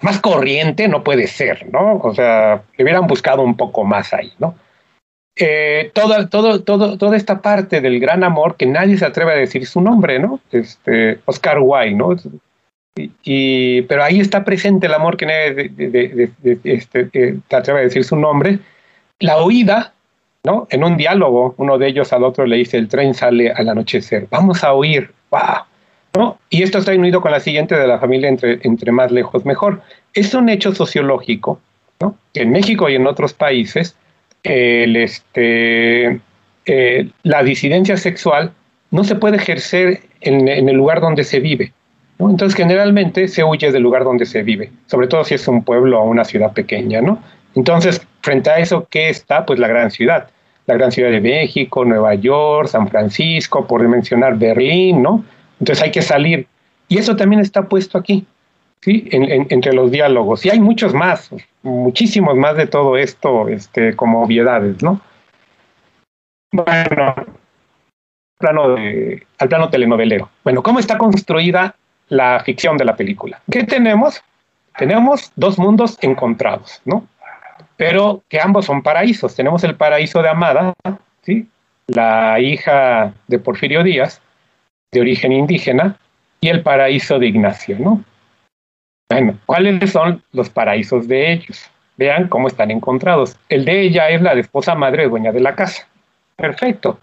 [0.00, 1.98] más corriente no puede ser, ¿no?
[1.98, 4.54] O sea, le hubieran buscado un poco más ahí, ¿no?
[5.36, 9.36] eh, toda, todo, todo, toda esta parte del gran amor que nadie se atreve a
[9.36, 10.40] decir su nombre, ¿no?
[10.50, 12.16] Este, Oscar Wilde, ¿no?
[13.22, 16.30] Y, pero ahí está presente el amor que nadie de,
[16.64, 18.58] este, eh, se atreve a decir su nombre.
[19.20, 19.92] La oída,
[20.42, 20.66] ¿no?
[20.70, 24.26] En un diálogo, uno de ellos al otro le dice, el tren sale al anochecer,
[24.30, 25.64] vamos a oír, wow.
[26.50, 29.82] Y esto está unido con la siguiente de la familia entre, entre más lejos mejor.
[30.14, 31.60] Es un hecho sociológico,
[32.00, 32.16] ¿no?
[32.34, 33.96] En México y en otros países
[34.46, 36.20] este,
[36.66, 38.52] eh, la disidencia sexual
[38.90, 41.72] no se puede ejercer en, el lugar donde se vive.
[42.18, 46.00] Entonces, generalmente se huye del lugar donde se vive, sobre todo si es un pueblo
[46.00, 47.02] o una ciudad pequeña.
[47.02, 47.20] ¿no?
[47.54, 49.44] Entonces, frente a eso, ¿qué está?
[49.44, 50.30] Pues la gran ciudad.
[50.66, 55.24] La gran ciudad de México, Nueva York, San Francisco, por mencionar Berlín, ¿no?
[55.60, 56.46] Entonces hay que salir.
[56.88, 58.26] Y eso también está puesto aquí,
[58.80, 59.08] ¿sí?
[59.10, 60.44] entre los diálogos.
[60.46, 61.30] Y hay muchos más,
[61.62, 65.00] muchísimos más de todo esto, este, como obviedades, ¿no?
[66.52, 67.14] Bueno,
[68.38, 70.30] plano de, al plano telenovelero.
[70.44, 71.74] Bueno, ¿cómo está construida
[72.08, 73.40] la ficción de la película?
[73.50, 74.22] ¿Qué tenemos?
[74.78, 77.06] Tenemos dos mundos encontrados, ¿no?
[77.76, 79.34] Pero que ambos son paraísos.
[79.34, 80.74] Tenemos el paraíso de Amada,
[81.22, 81.48] ¿sí?
[81.88, 84.20] La hija de Porfirio Díaz,
[84.96, 85.98] de origen indígena,
[86.40, 88.02] y el paraíso de Ignacio, ¿no?
[89.10, 91.70] Bueno, ¿cuáles son los paraísos de ellos?
[91.96, 93.36] Vean cómo están encontrados.
[93.48, 95.86] El de ella es la de esposa madre dueña de la casa.
[96.34, 96.98] Perfecto.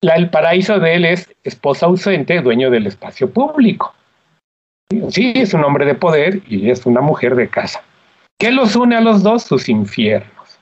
[0.00, 3.94] La, el paraíso de él es esposa ausente, dueño del espacio público.
[5.10, 7.82] Sí, es un hombre de poder y es una mujer de casa.
[8.38, 9.44] ¿Qué los une a los dos?
[9.44, 10.58] Sus infiernos.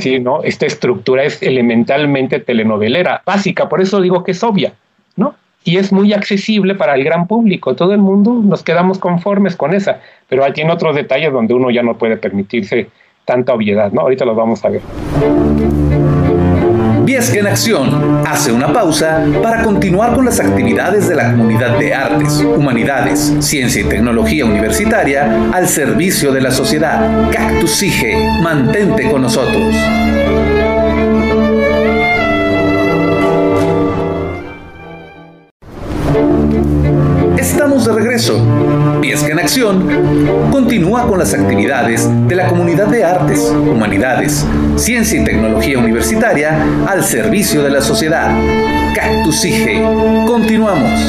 [0.00, 0.42] Sí, ¿no?
[0.42, 4.72] Esta estructura es elementalmente telenovelera, básica, por eso digo que es obvia,
[5.14, 5.36] ¿no?
[5.62, 7.76] Y es muy accesible para el gran público.
[7.76, 11.70] Todo el mundo nos quedamos conformes con esa, pero hay tiene otros detalles donde uno
[11.70, 12.88] ya no puede permitirse
[13.24, 14.00] tanta obviedad, ¿no?
[14.00, 14.80] Ahorita los vamos a ver.
[17.04, 21.94] Viesca en Acción hace una pausa para continuar con las actividades de la comunidad de
[21.94, 27.30] artes, humanidades, ciencia y tecnología universitaria al servicio de la sociedad.
[27.32, 29.74] Cactus Sige, mantente con nosotros.
[37.84, 38.38] De regreso.
[39.00, 45.24] Piesca en Acción continúa con las actividades de la comunidad de artes, humanidades, ciencia y
[45.24, 48.36] tecnología universitaria al servicio de la sociedad.
[48.94, 49.82] Cactus IGE.
[50.26, 51.00] Continuamos.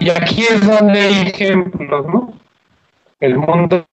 [0.00, 2.32] Y aquí es donde hay ejemplos, ¿no?
[3.20, 3.86] El mundo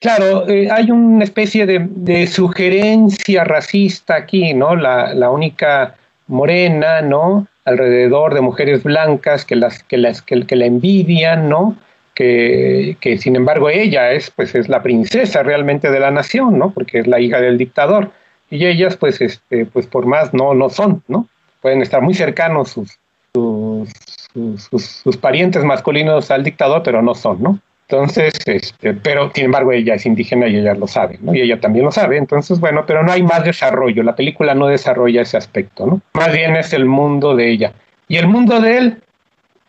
[0.00, 4.76] Claro, eh, hay una especie de, sugerencia racista aquí, ¿no?
[4.76, 5.97] La, la, única
[6.28, 7.46] morena, ¿no?
[7.64, 11.76] Alrededor de mujeres blancas que las que las que, la envidian, ¿no?
[12.14, 16.70] Que, que, sin embargo ella es pues es la princesa realmente de la nación, ¿no?
[16.70, 18.10] Porque es la hija del dictador
[18.50, 21.28] y ellas pues este pues por más no no son, ¿no?
[21.60, 22.98] Pueden estar muy cercanos sus
[23.32, 27.60] sus, sus parientes masculinos al dictador, pero no son, ¿no?
[27.90, 31.34] Entonces, este, pero sin embargo ella es indígena y ella lo sabe, ¿no?
[31.34, 32.18] Y ella también lo sabe.
[32.18, 34.02] Entonces, bueno, pero no hay más desarrollo.
[34.02, 36.02] La película no desarrolla ese aspecto, ¿no?
[36.12, 37.72] Más bien es el mundo de ella.
[38.06, 39.02] Y el mundo de él,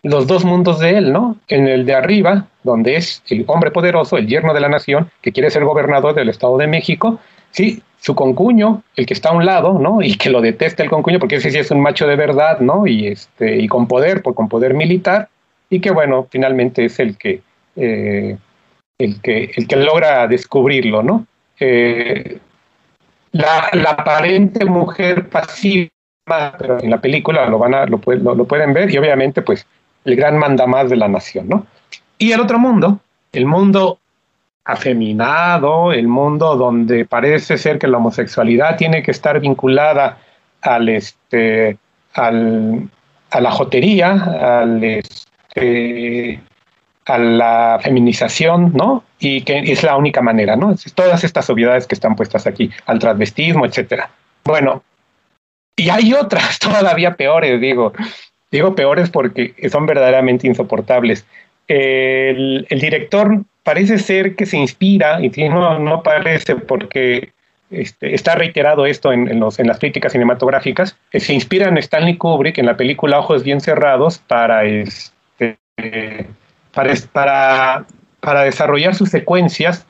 [0.04, 1.38] los dos mundos de él, ¿no?
[1.48, 5.32] En el de arriba, donde es el hombre poderoso, el yerno de la nación, que
[5.32, 7.20] quiere ser gobernador del Estado de México,
[7.52, 10.02] sí, su concuño, el que está a un lado, ¿no?
[10.02, 12.86] Y que lo detesta el concuño, porque ese sí es un macho de verdad, ¿no?
[12.86, 15.30] Y, este, y con poder, por, con poder militar,
[15.70, 17.42] y que bueno, finalmente es el que
[17.76, 18.38] eh,
[18.98, 21.26] el, que, el que logra descubrirlo, ¿no?
[21.60, 22.40] Eh,
[23.32, 25.90] la, aparente mujer pasiva,
[26.58, 29.66] pero en la película lo, van a, lo, lo, pueden ver y obviamente pues
[30.06, 31.66] el gran mandamás de la nación, ¿no?
[32.18, 33.00] Y el otro mundo,
[33.32, 34.00] el mundo
[34.66, 40.20] afeminado, el mundo donde parece ser que la homosexualidad tiene que estar vinculada
[40.62, 41.78] al, este,
[42.14, 42.90] al,
[43.32, 46.42] a la jotería, al, este,
[47.10, 49.04] a la feminización, ¿no?
[49.20, 50.76] Y que es la única manera, ¿no?
[50.94, 54.10] Todas estas obviedades que están puestas aquí, al transvestismo, etcétera.
[54.44, 54.84] Bueno,
[55.76, 57.94] y hay otras todavía peores, digo.
[58.52, 61.26] Digo peores porque son verdaderamente insoportables.
[61.68, 67.32] El, director parece ser que se inspira, y no, no parece porque
[67.70, 72.76] este, está reiterado esto en, las críticas cinematográficas, se inspira en Stanley Kubrick en la
[72.76, 75.60] película Ojos Bien Cerrados para este,
[76.74, 77.86] para,
[78.22, 79.86] para, desarrollar sus secuencias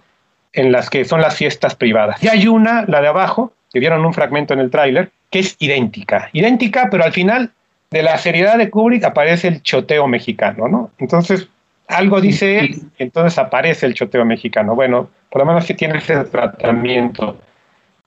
[0.53, 2.23] en las que son las fiestas privadas.
[2.23, 5.55] Y hay una, la de abajo, que vieron un fragmento en el tráiler, que es
[5.59, 6.29] idéntica.
[6.33, 7.51] Idéntica, pero al final
[7.91, 10.91] de la seriedad de Kubrick aparece el choteo mexicano, ¿no?
[10.97, 11.47] Entonces,
[11.87, 14.75] algo dice él, entonces aparece el choteo mexicano.
[14.75, 17.39] Bueno, por lo menos que tiene ese tratamiento.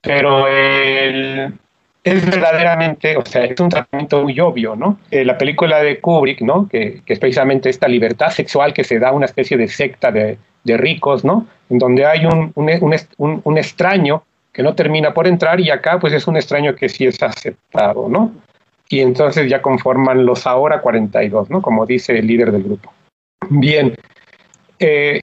[0.01, 1.53] Pero el,
[2.03, 4.99] es verdaderamente, o sea, es un tratamiento muy obvio, ¿no?
[5.09, 6.67] Eh, la película de Kubrick, ¿no?
[6.67, 10.37] Que, es precisamente esta libertad sexual que se da a una especie de secta de,
[10.65, 11.47] ricos, ¿no?
[11.69, 16.25] En donde hay un, un, extraño que no termina por entrar y acá pues es
[16.27, 18.31] un extraño que sí es aceptado, ¿no?
[18.89, 21.61] Y entonces ya conforman los ahora 42, ¿no?
[21.61, 22.93] Como dice el líder del grupo.
[23.49, 23.95] Bien.
[24.79, 25.21] Eh,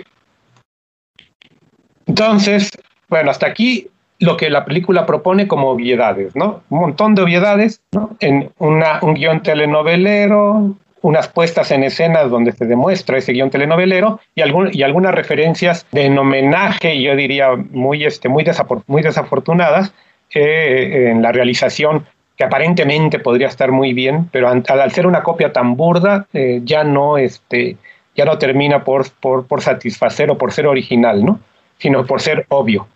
[2.07, 2.71] entonces,
[3.09, 3.90] bueno, hasta aquí
[4.21, 6.63] lo que la película propone como obviedades, ¿no?
[6.71, 8.17] Un montón de obviedades, ¿no?
[8.21, 14.43] En un guion telenovelero, unas puestas en escenas donde se demuestra ese guion telenovelero y,
[14.43, 19.93] algunas referencias de homenaje, yo diría, muy, este, muy, desafortunadas
[20.35, 22.07] eh, en la realización
[22.37, 26.85] que aparentemente podría estar muy bien, pero al, ser una copia tan burda, eh, ya
[26.85, 27.77] no este,
[28.17, 31.41] ya no termina por, por, satisfacer o por ser original, ¿no?
[31.79, 32.87] sino por ser obvio.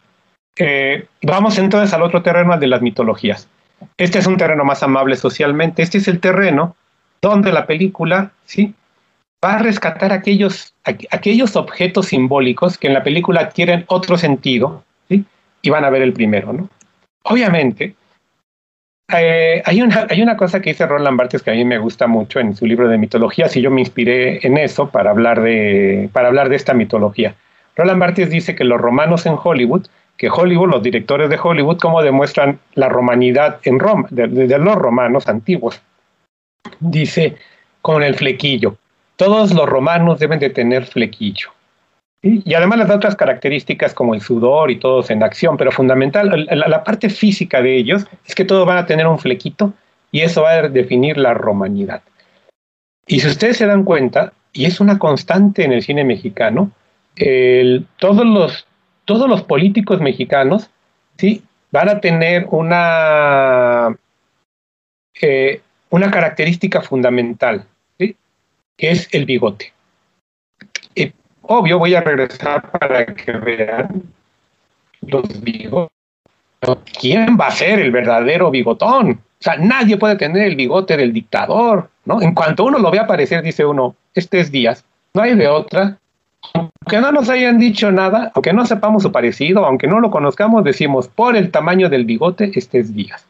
[0.57, 3.49] Eh, vamos entonces al otro terreno, al de las mitologías.
[3.97, 5.83] Este es un terreno más amable socialmente.
[5.83, 6.77] Este es el terreno
[7.21, 8.75] donde la película ¿sí?
[9.45, 10.75] va a rescatar aquellos,
[11.11, 15.25] aquellos objetos simbólicos que en la película adquieren otro sentido ¿sí?
[15.63, 16.53] y van a ver el primero.
[16.53, 16.69] ¿no?
[17.25, 17.95] Obviamente,
[19.13, 22.07] eh, hay, una, hay una cosa que dice Roland Barthes que a mí me gusta
[22.07, 26.09] mucho en su libro de mitologías y yo me inspiré en eso para hablar de,
[26.13, 27.35] para hablar de esta mitología.
[27.77, 29.87] Roland Barthes dice que los romanos en Hollywood
[30.17, 34.27] que Hollywood, los directores de Hollywood, cómo demuestran la romanidad en Roma, de,
[34.59, 35.81] los romanos antiguos.
[36.81, 37.37] Dice,
[37.83, 38.77] con el flequillo.
[39.17, 41.51] Todos los romanos deben de tener flequillo.
[42.23, 46.83] Y además da otras características como el sudor y todos en acción, pero fundamental, la,
[46.83, 49.75] parte física de ellos es que todos van a tener un flequito
[50.11, 52.01] y eso va a definir la romanidad.
[53.07, 56.71] Y si ustedes se dan cuenta, y es una constante en el cine mexicano,
[57.99, 58.67] todos los
[59.05, 60.71] todos los políticos mexicanos
[61.17, 61.43] ¿sí?
[61.71, 63.97] van a tener una,
[65.21, 67.67] eh, una característica fundamental,
[67.99, 69.73] que es el bigote.
[71.47, 74.03] Obvio, voy a regresar para que vean
[75.03, 75.93] los bigotes.
[76.99, 79.11] ¿Quién va a ser el verdadero bigotón?
[79.11, 82.23] O sea, nadie puede tener el bigote del dictador, ¿no?
[82.23, 85.99] En cuanto uno lo ve aparecer, dice uno, este es Díaz, no hay de otra,
[86.53, 90.65] aunque no nos hayan dicho nada, aunque no sepamos su parecido, aunque no lo conozcamos,
[90.65, 93.27] decimos, por el tamaño del bigote, este es Díaz.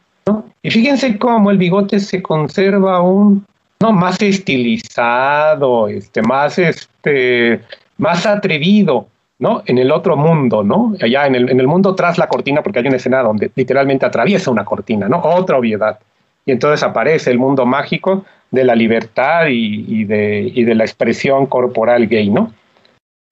[0.62, 3.44] Y fíjense cómo el bigote se conserva aún
[3.80, 7.60] no más estilizado, este, más, este,
[7.98, 9.08] más atrevido,
[9.38, 9.62] ¿no?
[9.66, 10.94] En el otro mundo, ¿no?
[11.02, 14.06] Allá en el, en el mundo tras la cortina, porque hay una escena donde literalmente
[14.06, 15.20] atraviesa una cortina, ¿no?
[15.22, 15.98] Otra obviedad.
[16.46, 20.84] Y entonces aparece el mundo mágico de la libertad y, y, de, y de la
[20.84, 22.52] expresión corporal gay, ¿no?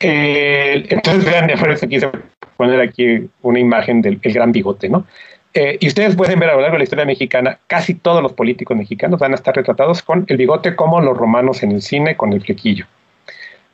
[0.02, 2.10] Entonces, vean, por eso quise
[2.56, 5.06] poner aquí una imagen del gran bigote, ¿no?
[5.54, 8.32] Eh, y ustedes pueden ver a lo largo de la historia mexicana, casi todos los
[8.32, 12.16] políticos mexicanos van a estar retratados con el bigote como los romanos en el cine,
[12.16, 12.86] con el flequillo.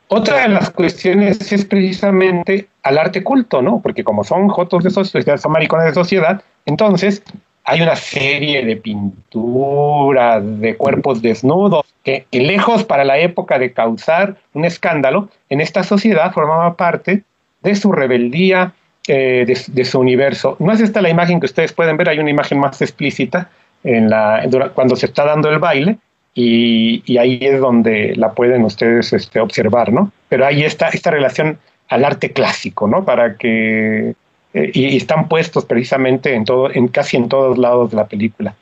[0.09, 3.81] Otra de las cuestiones es precisamente al arte culto, ¿no?
[3.81, 7.23] Porque como son jotos de sociedad, son maricones de sociedad, entonces
[7.69, 14.37] hay una serie de pinturas de cuerpos desnudos que, lejos para la época de causar
[14.55, 17.25] un escándalo, en esta sociedad formaba parte
[17.63, 18.73] de su rebeldía,
[19.07, 20.57] eh, de, su universo.
[20.59, 23.51] No es esta la imagen que ustedes pueden ver, hay una imagen más explícita
[23.85, 25.99] en la, cuando se está dando el baile,
[26.35, 30.13] y, ahí es donde la pueden ustedes este, observar, ¿no?
[30.31, 31.59] Pero ahí está esta relación
[31.89, 33.05] al arte clásico, ¿no?
[33.05, 34.15] Para que
[34.55, 38.55] eh, y, están puestos precisamente en todo, en casi en todos lados de la película.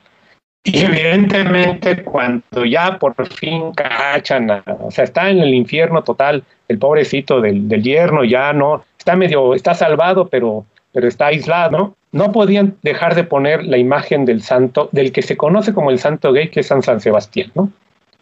[0.64, 6.78] Y evidentemente cuando ya por fin cachan, o sea, está en el infierno total, el
[6.78, 12.32] pobrecito del, del yerno ya no, está medio, está salvado, pero, pero está aislado, ¿no?
[12.32, 16.32] podían dejar de poner la imagen del santo, del que se conoce como el santo
[16.32, 17.70] gay, que es San San Sebastián, ¿no?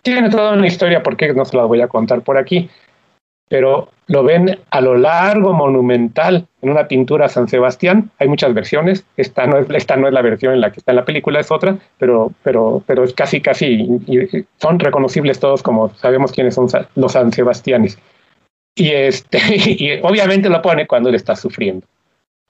[0.03, 2.69] Tiene toda una historia, porque no se la voy a contar por aquí,
[3.49, 8.11] pero lo ven a lo largo, monumental, en una pintura San Sebastián.
[8.19, 9.05] Hay muchas versiones.
[9.17, 11.41] Esta no es, esta no es la versión en la que está en la película,
[11.41, 13.89] es otra, pero, pero, pero es casi, casi,
[14.61, 17.99] son reconocibles todos como sabemos quiénes son los San Sebastianes.
[18.75, 21.87] Y, este, y obviamente lo pone cuando él está sufriendo,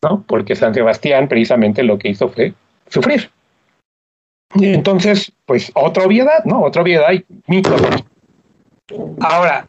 [0.03, 0.25] ¿no?
[0.27, 2.55] Porque San Sebastián precisamente lo que hizo fue
[2.89, 3.31] sufrir.
[4.55, 6.63] Y entonces, pues otra obviedad, ¿no?
[6.63, 7.75] Otra obviedad y mito.
[9.21, 9.69] Ahora,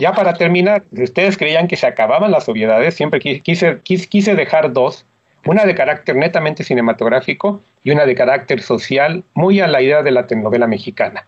[0.00, 5.04] ya para terminar, ustedes creían que se acababan las obviedades, siempre quise, quise, dejar dos,
[5.44, 10.10] una de carácter netamente cinematográfico y una de carácter social, muy a la idea de
[10.10, 11.26] la telenovela mexicana.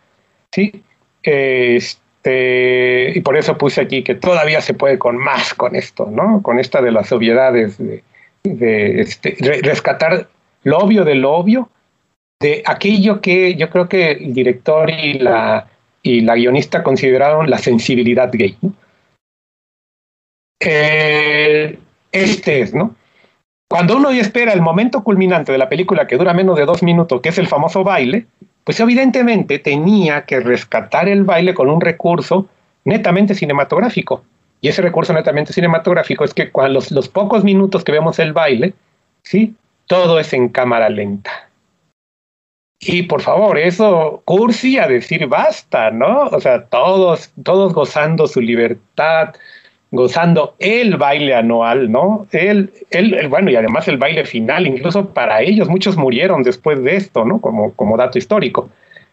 [0.51, 0.83] ¿sí?
[1.23, 6.43] Este, y por eso puse aquí que todavía se puede con más con esto, ¿no?
[6.43, 8.03] Con esta de las obviedades, de,
[9.01, 10.29] este, rescatar
[10.65, 11.69] lo obvio de lo obvio,
[12.41, 15.69] de aquello que yo creo que el director y la
[16.03, 18.57] y la guionista consideraron la sensibilidad gay.
[20.61, 22.95] este es, ¿no?
[23.69, 27.21] Cuando uno espera el momento culminante de la película que dura menos de dos minutos,
[27.23, 28.27] que es el famoso baile,
[28.65, 32.49] pues evidentemente tenía que rescatar el baile con un recurso
[32.85, 34.25] netamente cinematográfico.
[34.61, 38.33] Y ese recurso netamente cinematográfico es que cuando los, los pocos minutos que vemos el
[38.33, 38.75] baile,
[39.23, 39.55] ¿sí?
[39.87, 41.49] todo es en cámara lenta.
[42.85, 46.25] Y por favor, eso cursi a decir basta, ¿no?
[46.25, 49.37] O sea, todos, todos gozando su libertad,
[49.93, 52.27] gozando el baile anual, ¿no?
[52.33, 56.97] El, el, bueno, y además el baile final, incluso para ellos, muchos murieron después de
[56.97, 57.41] esto, ¿no?
[57.41, 58.69] Como, como dato histórico.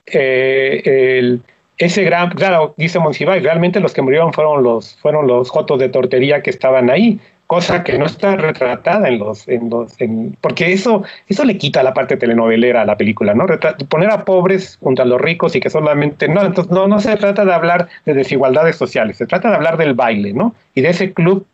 [0.08, 0.82] Eh,
[1.20, 1.44] el,
[1.78, 5.90] ese gran, claro, dice Monsiváis, realmente los que murieron fueron los, fueron los jotos de
[5.90, 7.20] tortería que estaban ahí,
[7.50, 11.82] cosa que no está retratada en los, en los, en, porque eso, eso le quita
[11.82, 13.48] la parte telenovelera a la película, ¿no?
[13.90, 17.18] poner a pobres junto a los ricos y que solamente, no, entonces no, no se
[17.18, 20.54] trata de hablar de desigualdades sociales, se trata de hablar del baile, ¿no?
[20.76, 21.48] Y de ese club,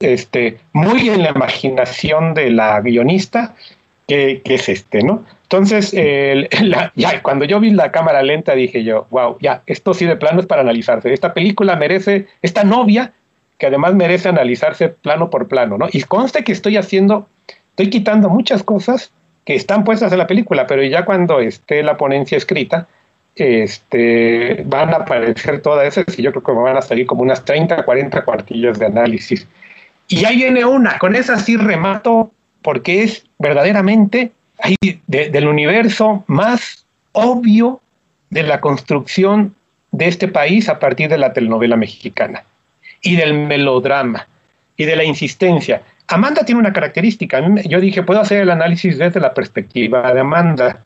[0.00, 3.54] este, muy en la imaginación de la guionista,
[4.06, 5.24] que, que es este, ¿no?
[5.44, 5.92] Entonces,
[6.94, 10.40] ya, cuando yo vi la cámara lenta dije yo, wow, ya, esto sí de plano
[10.40, 11.10] es para analizarse.
[11.10, 13.14] Esta película merece, esta novia,
[13.58, 15.88] que además merece analizarse plano por plano, ¿no?
[15.92, 17.26] Y conste que estoy haciendo,
[17.70, 19.10] estoy quitando muchas cosas
[19.44, 22.86] que están puestas en la película, pero ya cuando esté la ponencia escrita,
[23.34, 27.44] este, van a aparecer todas esas y yo creo que van a salir como unas
[27.44, 29.46] 30, 40 cuartillas de análisis.
[30.06, 32.30] Y ahí viene una, con esa sí remato
[32.62, 37.80] porque es verdaderamente hay del universo más obvio
[38.30, 39.54] de la construcción
[39.92, 42.44] de este país a partir de la telenovela mexicana
[43.02, 44.26] y del melodrama
[44.76, 45.82] y de la insistencia.
[46.08, 47.42] Amanda tiene una característica.
[47.66, 50.84] Yo dije, puedo hacer el análisis desde la perspectiva de Amanda,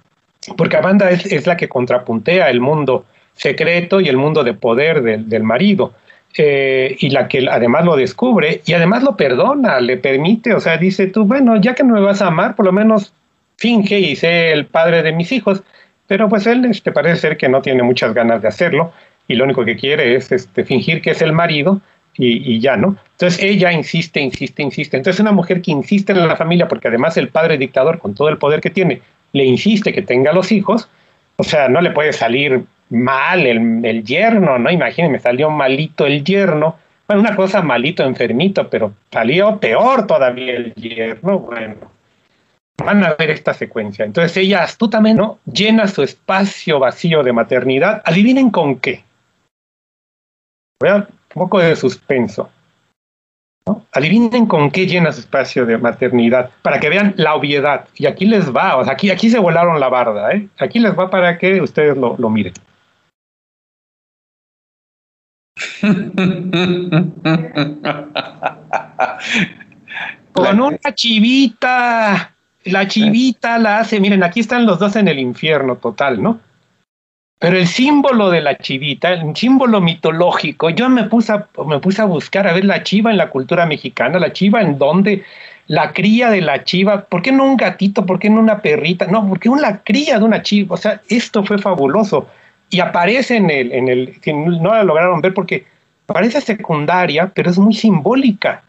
[0.57, 3.05] porque Amanda es, la que contrapuntea el mundo
[3.35, 5.95] secreto y el mundo de poder del, marido.
[6.37, 10.79] Eh, y la que además lo descubre y además lo perdona, le permite, o sea,
[10.79, 13.13] dice tú, bueno, ya que no me vas a amar, por lo menos
[13.59, 15.63] finge y sé el padre de mis hijos,
[16.07, 18.95] pero pues él este, parece ser que no tiene muchas ganas de hacerlo
[19.29, 21.83] y lo único que quiere es este, fingir que es el marido
[22.17, 22.97] y, ya, ¿no?
[23.13, 24.97] Entonces ella insiste, insiste, insiste.
[24.97, 28.29] Entonces una mujer que insiste en la familia, porque además el padre dictador, con todo
[28.29, 29.01] el poder que tiene,
[29.33, 30.89] le insiste que tenga los hijos,
[31.37, 34.71] o sea, no le puede salir mal el, el yerno, ¿no?
[34.71, 36.77] Imagínense, salió malito el yerno.
[37.07, 41.93] Bueno, una cosa malito, enfermito, pero salió peor todavía el yerno, bueno
[42.79, 44.05] van a ver esta secuencia.
[44.05, 45.39] Entonces ella astutamente ¿no?
[45.51, 48.03] llena su espacio vacío de maternidad.
[48.05, 49.05] Adivinen con qué.
[50.81, 52.49] Vean un poco de suspenso.
[53.93, 57.87] Adivinen con qué llena su espacio de maternidad, para que vean la obviedad.
[57.95, 60.49] Y aquí les va, o sea, aquí, aquí se volaron la barda, ¿eh?
[60.59, 62.55] Aquí les va para que ustedes lo, lo miren.
[70.33, 72.35] con una chivita.
[72.65, 76.41] La chivita la hace, miren, aquí están los dos en el infierno total, ¿no?
[77.43, 82.01] Pero el símbolo de la chivita, el símbolo mitológico, yo me puse, a, me puse
[82.01, 85.25] a buscar a ver la chiva en la cultura mexicana, la chiva en dónde,
[85.67, 88.07] la cría de la chiva, ¿por qué no un gatito?
[88.07, 89.07] ¿Por qué no una perrita?
[89.09, 92.29] No, porque una cría de una chiva, o sea, esto fue fabuloso.
[92.71, 94.15] Y aparece en el, en el,
[94.63, 95.67] no la lograron ver porque
[96.07, 98.63] parece secundaria, pero es muy simbólica,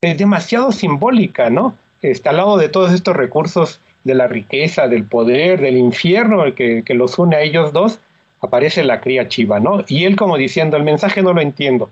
[0.00, 1.76] es demasiado simbólica, ¿no?
[2.00, 6.82] está al lado de todos estos recursos de la riqueza, del poder, del infierno que,
[6.84, 8.00] que los une a ellos dos,
[8.40, 9.82] aparece la cría chiva, ¿no?
[9.88, 11.90] Y él como diciendo, el mensaje no lo entiendo.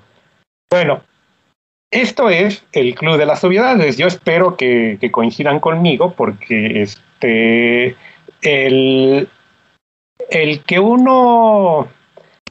[0.69, 1.01] Bueno,
[1.93, 3.97] esto es el Club de las Obviedades.
[3.97, 7.95] Yo espero que, coincidan conmigo porque este,
[8.41, 9.29] el,
[10.29, 11.87] el, que uno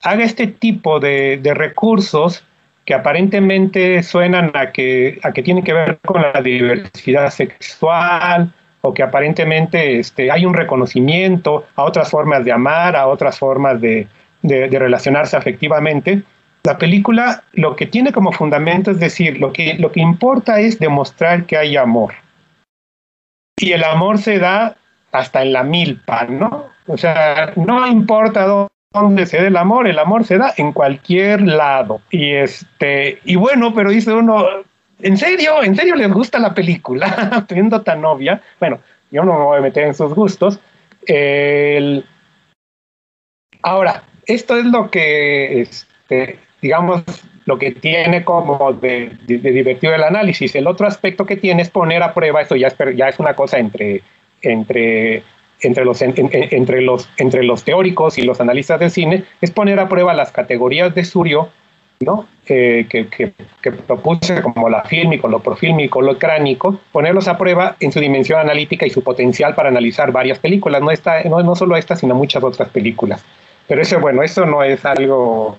[0.03, 2.45] haga este tipo de, de recursos
[2.85, 8.53] que aparentemente suenan a que, a que tienen que ver con la diversidad sexual
[8.83, 13.81] o que aparentemente este, hay un reconocimiento a otras formas de amar, a otras formas
[13.81, 14.07] de,
[14.43, 16.23] de, relacionarse afectivamente.
[16.65, 20.79] La película lo que tiene como fundamento es decir, lo que, lo que importa es
[20.79, 22.15] demostrar que hay amor.
[23.57, 24.77] Y el amor se da
[25.13, 26.67] hasta en la milpa, ¿no?
[26.87, 28.47] O sea, no importa
[28.93, 32.01] dónde se da el amor, el amor se da en cualquier lado.
[32.11, 34.45] Y este, y bueno, pero dice uno,
[35.03, 35.63] ¿en serio?
[35.63, 37.45] ¿En serio les gusta la película?
[37.49, 38.41] Teniendo tan obvia.
[38.59, 38.81] Bueno,
[39.11, 40.61] yo no me voy a meter en sus gustos.
[43.63, 47.03] ahora, esto es lo que, este, digamos,
[47.45, 50.55] lo que tiene como de, divertido el análisis.
[50.55, 53.35] El otro aspecto que tiene es poner a prueba, esto ya es, ya es una
[53.35, 54.03] cosa entre,
[54.43, 55.25] entre
[55.63, 59.89] entre los, entre, los, entre los teóricos y los analistas de cine es poner a
[59.89, 61.51] prueba las categorías de Surio,
[62.03, 62.27] ¿no?
[62.47, 67.93] Eh, que, que, propuse como la fílmico, lo profílmico, lo cránico, ponerlos a prueba en
[67.93, 71.77] su dimensión analítica y su potencial para analizar varias películas, no, esta, no, no solo
[71.77, 73.25] esta, sino muchas otras películas.
[73.69, 75.57] Pero eso, bueno, eso no es algo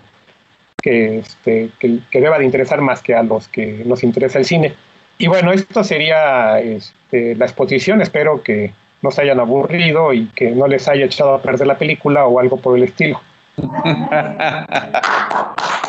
[0.81, 4.45] que, este, que, que, deba de interesar más que a los que nos interesa el
[4.45, 4.73] cine.
[5.17, 10.51] Y bueno, esto sería este, la exposición, espero que no se hayan aburrido y que
[10.51, 13.21] no les haya echado a perder la película o algo por el estilo.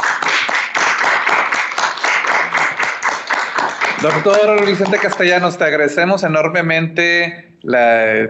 [4.04, 7.56] Doctor Vicente Castellanos, te agradecemos enormemente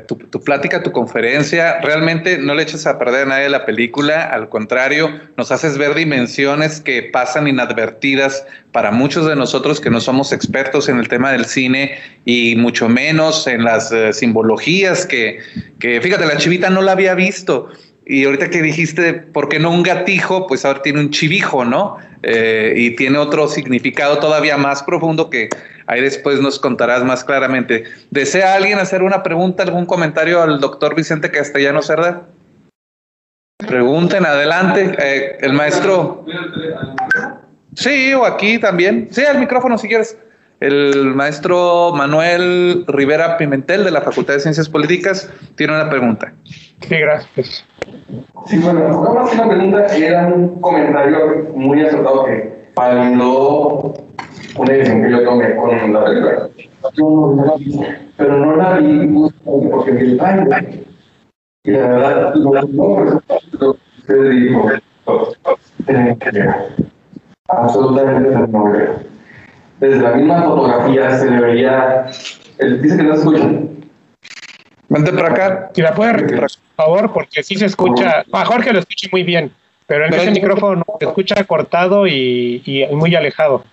[0.07, 1.81] tu, plática, tu conferencia.
[1.81, 5.97] Realmente no le eches a perder a nadie la película, al contrario, nos haces ver
[5.97, 11.33] dimensiones que pasan inadvertidas para muchos de nosotros que no somos expertos en el tema
[11.33, 15.41] del cine y mucho menos en las eh, simbologías que,
[15.81, 17.72] que, fíjate, la chivita no la había visto.
[18.07, 20.47] Y ahorita que dijiste, ¿por qué no un gatijo?
[20.47, 21.97] Pues ahora tiene un chivijo, ¿no?
[22.23, 25.49] Eh, y tiene otro significado todavía más profundo que
[25.87, 27.85] ahí después nos contarás más claramente.
[28.11, 32.27] ¿Desea alguien hacer una pregunta, algún comentario al doctor Vicente Castellano Cerda?
[33.67, 34.95] Pregunten, adelante.
[34.99, 36.27] Eh, el maestro.
[37.75, 39.09] Sí, o aquí también.
[39.11, 40.19] Sí, al micrófono si quieres.
[40.65, 46.33] El maestro Manuel Rivera Pimentel de la Facultad de Ciencias Políticas tiene una pregunta.
[46.81, 47.67] Sí, gracias.
[48.47, 53.93] Sí, bueno, no una pregunta y era un comentario muy acertado que validó
[54.57, 56.49] una decisión que yo tomé con la película.
[56.95, 57.81] Yo no la vi,
[58.17, 60.85] pero no la vi porque vi el trailer.
[61.65, 64.71] Y la verdad, lo que usted dijo,
[65.85, 66.69] tiene que llegar.
[67.49, 68.73] Absolutamente no
[69.81, 72.07] Desde la misma fotografía se le veía.
[72.59, 73.70] Él dice que no escuchan.
[74.89, 75.70] Vente para acá.
[75.75, 78.25] Si la puede por favor, porque sí se escucha.
[78.33, 79.53] A Jorge lo escucha muy bien,
[79.87, 83.64] pero en ese micrófono se escucha cortado y, y, muy alejado.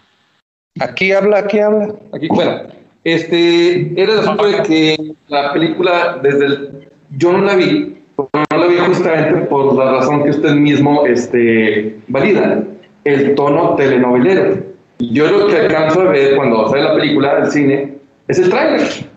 [0.80, 1.93] Aquí habla, aquí habla.
[2.14, 2.62] Aquí, bueno,
[3.04, 6.88] este era el asunto de que la película, desde el.
[7.18, 11.99] Yo no la vi, no la vi justamente por la razón que usted mismo este,
[12.08, 12.64] valida,
[13.04, 14.71] el tono telenovelero.
[15.10, 17.97] Yo lo que alcanzo a ver cuando sale la película del cine
[18.28, 19.12] es el tráiler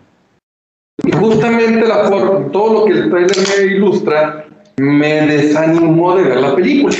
[1.05, 4.45] y justamente la forma, todo lo que el trailer me ilustra
[4.77, 6.95] me desanimó de ver la película.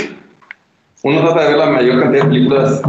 [1.04, 2.82] Uno trata de ver la mayor cantidad de películas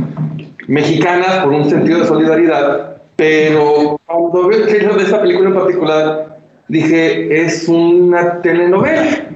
[0.67, 5.55] mexicanas por un sentido de solidaridad, pero cuando veo el trailer de esta película en
[5.55, 6.39] particular,
[6.69, 9.31] dije, es una telenovela.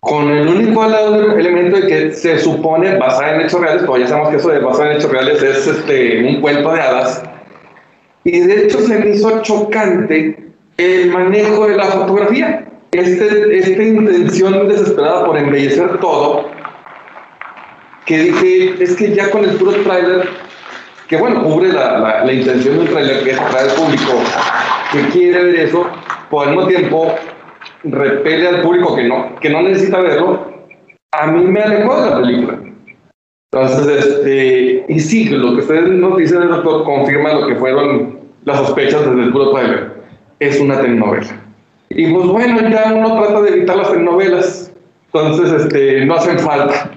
[0.00, 4.30] Con el único elemento de que se supone basada en hechos reales, pero ya sabemos
[4.30, 7.22] que eso de basada en hechos reales es este, un cuento de hadas,
[8.24, 10.36] y de hecho se me hizo chocante
[10.76, 12.64] el manejo de la fotografía.
[12.92, 16.48] Este, esta intención desesperada por embellecer todo,
[18.06, 20.28] que dije, es que ya con el puro trailer,
[21.08, 24.12] que bueno, cubre la, la, intención de un trailer que es traer al público
[24.92, 25.86] que quiere ver eso,
[26.30, 27.14] por al mismo tiempo
[27.90, 30.46] repele al público que no, que no necesita verlo,
[31.12, 32.58] a mí me alejó de la película.
[33.52, 36.40] Entonces, este, y sí, lo que ustedes nos dicen,
[36.84, 39.92] confirma lo que fueron las sospechas desde el puro trailer.
[40.38, 41.40] Es una telenovela.
[41.90, 44.72] Y pues bueno, ya uno trata de evitar las telenovelas.
[45.12, 46.90] Entonces, este, no hacen falta.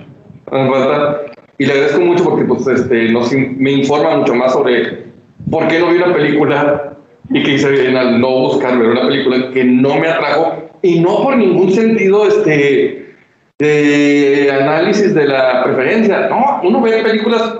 [1.57, 5.05] Y le agradezco mucho porque pues, este, nos, me informa mucho más sobre
[5.49, 6.97] por qué no vi una película
[7.29, 10.99] y que hice bien al no buscar ver una película que no me atrajo y
[10.99, 13.15] no por ningún sentido este,
[13.59, 16.27] de análisis de la preferencia.
[16.29, 17.55] No, uno ve películas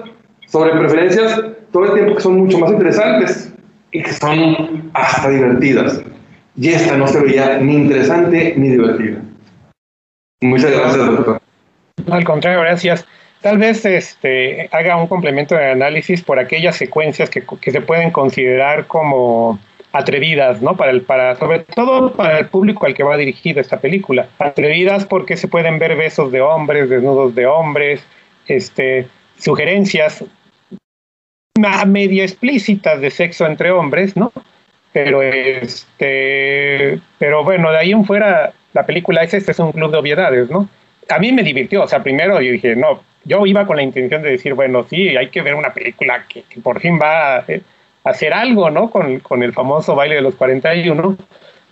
[0.48, 1.42] sobre preferencias
[1.72, 3.54] todo el tiempo que son mucho más interesantes
[3.92, 6.02] y que son hasta divertidas.
[6.58, 9.22] Y esta no se veía ni interesante ni divertida.
[10.42, 11.42] Muchas gracias, doctor.
[12.10, 13.06] Al contrario, gracias.
[13.42, 18.12] Tal vez este, haga un complemento de análisis por aquellas secuencias que, que se pueden
[18.12, 19.60] considerar como
[19.94, 20.76] atrevidas, ¿no?
[20.76, 24.28] Para el, para, sobre todo para el público al que va dirigida esta película.
[24.40, 28.06] Atrevidas porque se pueden ver besos de hombres, desnudos de hombres,
[28.48, 30.24] este, sugerencias
[31.86, 34.32] medio explícitas de sexo entre hombres, ¿no?
[34.94, 39.92] Pero este, pero bueno, de ahí en fuera, la película es este es un club
[39.92, 40.68] de obviedades, ¿no?
[41.10, 44.22] A mí me divirtió, o sea, primero yo dije, no, yo iba con la intención
[44.22, 47.46] de decir, bueno, sí, hay que ver una película que, por fin va a
[48.04, 48.90] hacer algo, ¿no?
[48.90, 51.18] Con, con, el famoso baile de los 41.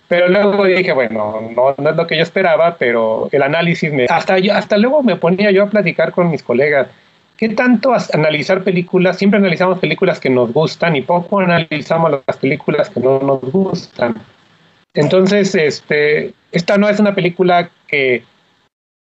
[0.08, 4.06] Pero luego dije, bueno, no, no es lo que yo esperaba, pero el análisis me...
[4.06, 6.88] Hasta, yo, hasta luego me ponía yo a platicar con mis colegas
[7.40, 9.16] ¿Qué tanto analizar películas?
[9.16, 14.20] Siempre analizamos películas que nos gustan y poco analizamos las películas que no nos gustan.
[14.92, 18.24] Entonces, este, esta no es una película que,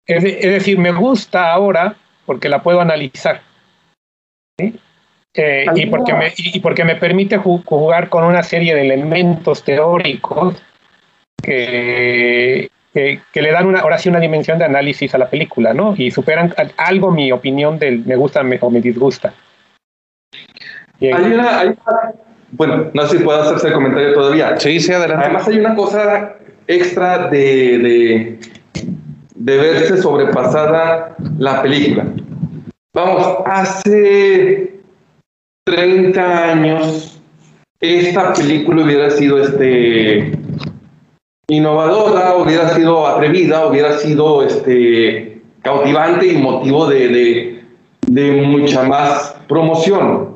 [0.05, 1.95] es, decir, me gusta ahora
[2.27, 3.41] porque la puedo analizar.
[5.37, 10.63] Eh, y, porque me, y porque me permite jugar con una serie de elementos teóricos
[11.43, 15.95] que, que, le dan una, ahora sí una dimensión de análisis a la película, ¿no?
[15.97, 19.35] Y superan algo mi opinión del me gusta o me disgusta.
[21.01, 21.75] Hay una,
[22.53, 24.57] bueno, no sé si puedo hacerse el comentario todavía.
[24.59, 25.25] Sí, sí, adelante.
[25.25, 26.37] Además hay una cosa
[26.69, 28.39] extra de, de,
[29.35, 32.07] de verse sobrepasada la película.
[32.95, 34.74] Vamos, hace
[35.65, 37.21] 30 años
[37.81, 40.33] esta película hubiera sido este
[41.49, 47.63] innovadora, hubiera sido atrevida, hubiera sido este cautivante y motivo de,
[48.07, 50.35] de mucha más promoción.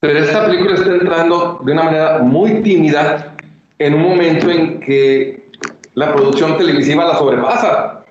[0.00, 3.34] Pero esta película está entrando de una manera muy tímida
[3.78, 5.50] en un momento en que
[5.94, 8.04] la producción televisiva la sobrepasa.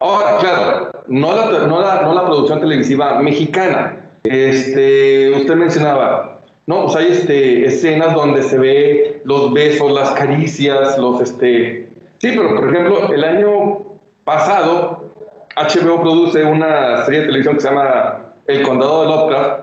[0.00, 4.09] Ahora, claro, no la, no la, no la producción televisiva mexicana.
[4.24, 6.94] Este, usted mencionaba, ¿no?
[6.94, 11.88] Hay este, escenas donde se ve los besos, las caricias, los, este...
[12.18, 13.78] Sí, pero por ejemplo, el año
[14.24, 15.10] pasado,
[15.56, 19.60] HBO produce una serie de televisión que se llama El Condado de Lovecraft,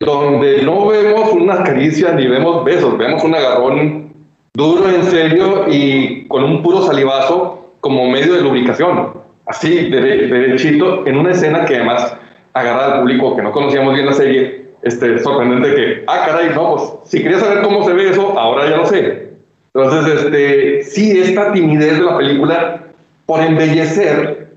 [0.00, 4.12] donde no vemos una caricia ni vemos besos, vemos un agarrón
[4.54, 9.12] duro en serio y con un puro salivazo como medio de lubricación,
[9.46, 12.16] así, de, derechito, en una escena que además
[12.60, 16.76] agarra al público que no conocíamos bien la serie, este, sorprendente que, ah, caray, no,
[16.76, 19.28] pues si quería saber cómo se ve eso, ahora ya lo sé.
[19.74, 22.82] Entonces, este, sí, esta timidez de la película,
[23.26, 24.48] por embellecer,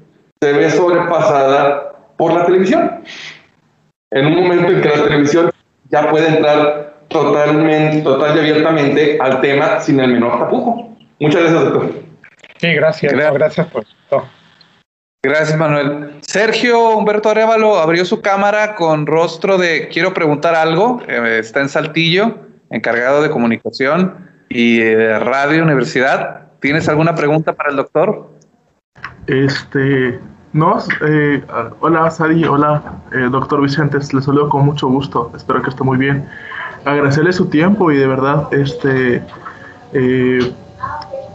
[0.41, 3.03] se ve sobrepasada por la televisión.
[4.11, 5.51] En un momento en que la televisión
[5.89, 10.95] ya puede entrar totalmente, total y abiertamente al tema sin el menor tapujo.
[11.19, 11.91] Muchas gracias, doctor.
[12.57, 13.13] Sí, gracias.
[13.13, 14.40] Gracias, por todo.
[15.23, 16.17] Gracias, Manuel.
[16.21, 21.01] Sergio Humberto Arevalo abrió su cámara con rostro de quiero preguntar algo.
[21.07, 22.37] Eh, está en Saltillo,
[22.71, 26.47] encargado de comunicación y de radio universidad.
[26.59, 28.29] ¿Tienes alguna pregunta para el doctor?
[29.27, 30.19] Este,
[30.53, 31.43] no, eh,
[31.79, 32.81] hola Sadi, hola
[33.13, 35.31] eh, doctor Vicente, les saludo con mucho gusto.
[35.35, 36.27] Espero que esté muy bien
[36.83, 39.23] agradecerle su tiempo y de verdad, este,
[39.93, 40.51] eh,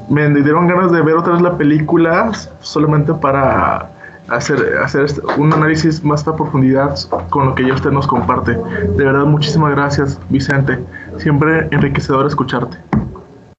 [0.08, 2.30] me dieron ganas de ver otra vez la película
[2.60, 3.90] solamente para
[4.28, 6.96] hacer, hacer este, un análisis más a profundidad
[7.30, 8.52] con lo que ya usted nos comparte.
[8.52, 10.78] De verdad, muchísimas gracias, Vicente.
[11.18, 12.76] Siempre enriquecedor escucharte.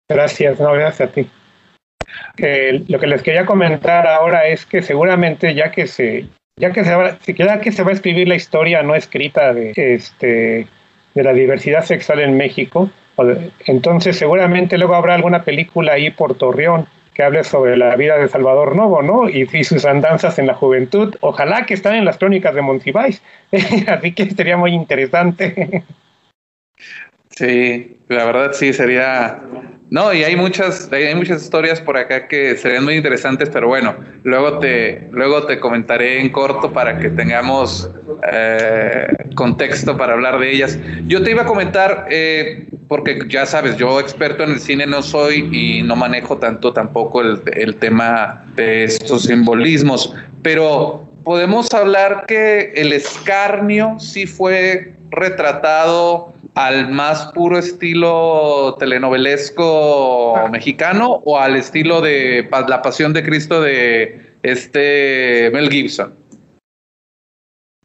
[0.10, 1.30] Gracias, no, gracias a ti.
[2.88, 6.28] lo que les quería comentar ahora es que seguramente ya que se
[6.60, 9.74] ya que se va, ya que se va a escribir la historia no escrita de
[9.76, 10.68] este
[11.14, 12.90] de la diversidad sexual en México.
[13.66, 16.88] Entonces seguramente luego habrá alguna película ahí por Torreón
[17.18, 19.28] que hable sobre la vida de Salvador Novo, ¿no?
[19.28, 21.16] Y, sus andanzas en la juventud.
[21.22, 23.24] Ojalá que estén en las crónicas de Monsiváis.
[23.88, 25.84] Así que sería muy interesante.
[27.38, 29.44] Sí, la verdad sí sería
[29.90, 33.96] no, y hay muchas, hay muchas historias por acá que serían muy interesantes, pero bueno,
[34.24, 37.90] luego te, luego te comentaré en corto para que tengamos
[38.30, 40.78] eh, contexto para hablar de ellas.
[41.06, 45.02] Yo te iba a comentar, eh, porque ya sabes, yo experto en el cine no
[45.02, 52.26] soy y no manejo tanto tampoco el, el tema de estos simbolismos, pero podemos hablar
[52.28, 62.02] que el escarnio sí fue retratado al más puro estilo telenovelesco mexicano o al estilo
[62.02, 66.16] de La Pasión de Cristo de este Mel Gibson?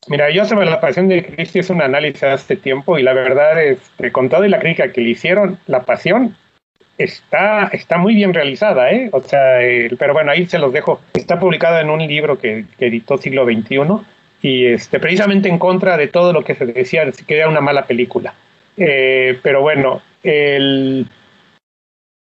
[0.09, 3.63] Mira, yo sobre la Pasión de Cristo hice un análisis hace tiempo y la verdad
[3.63, 6.35] es que con toda la crítica que le hicieron, la Pasión
[6.97, 9.11] está, está muy bien realizada, ¿eh?
[9.13, 9.59] O sea,
[9.99, 10.99] pero bueno, ahí se los dejo.
[11.13, 13.81] Está publicada en un libro que, que editó Siglo XXI
[14.41, 17.87] y este, precisamente en contra de todo lo que se decía, que era una mala
[17.87, 18.35] película.
[18.77, 21.07] Eh, pero bueno, el...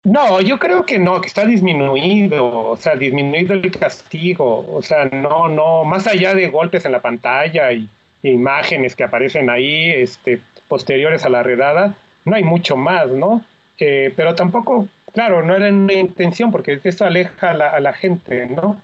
[0.03, 5.05] No, yo creo que no, que está disminuido, o sea, disminuido el castigo, o sea,
[5.05, 7.89] no, no, más allá de golpes en la pantalla y,
[8.23, 13.45] imágenes que aparecen ahí, este, posteriores a la redada, no hay mucho más, ¿no?
[13.79, 17.93] Eh, pero tampoco, claro, no era una intención, porque esto aleja a la, a la
[17.93, 18.81] gente, ¿no?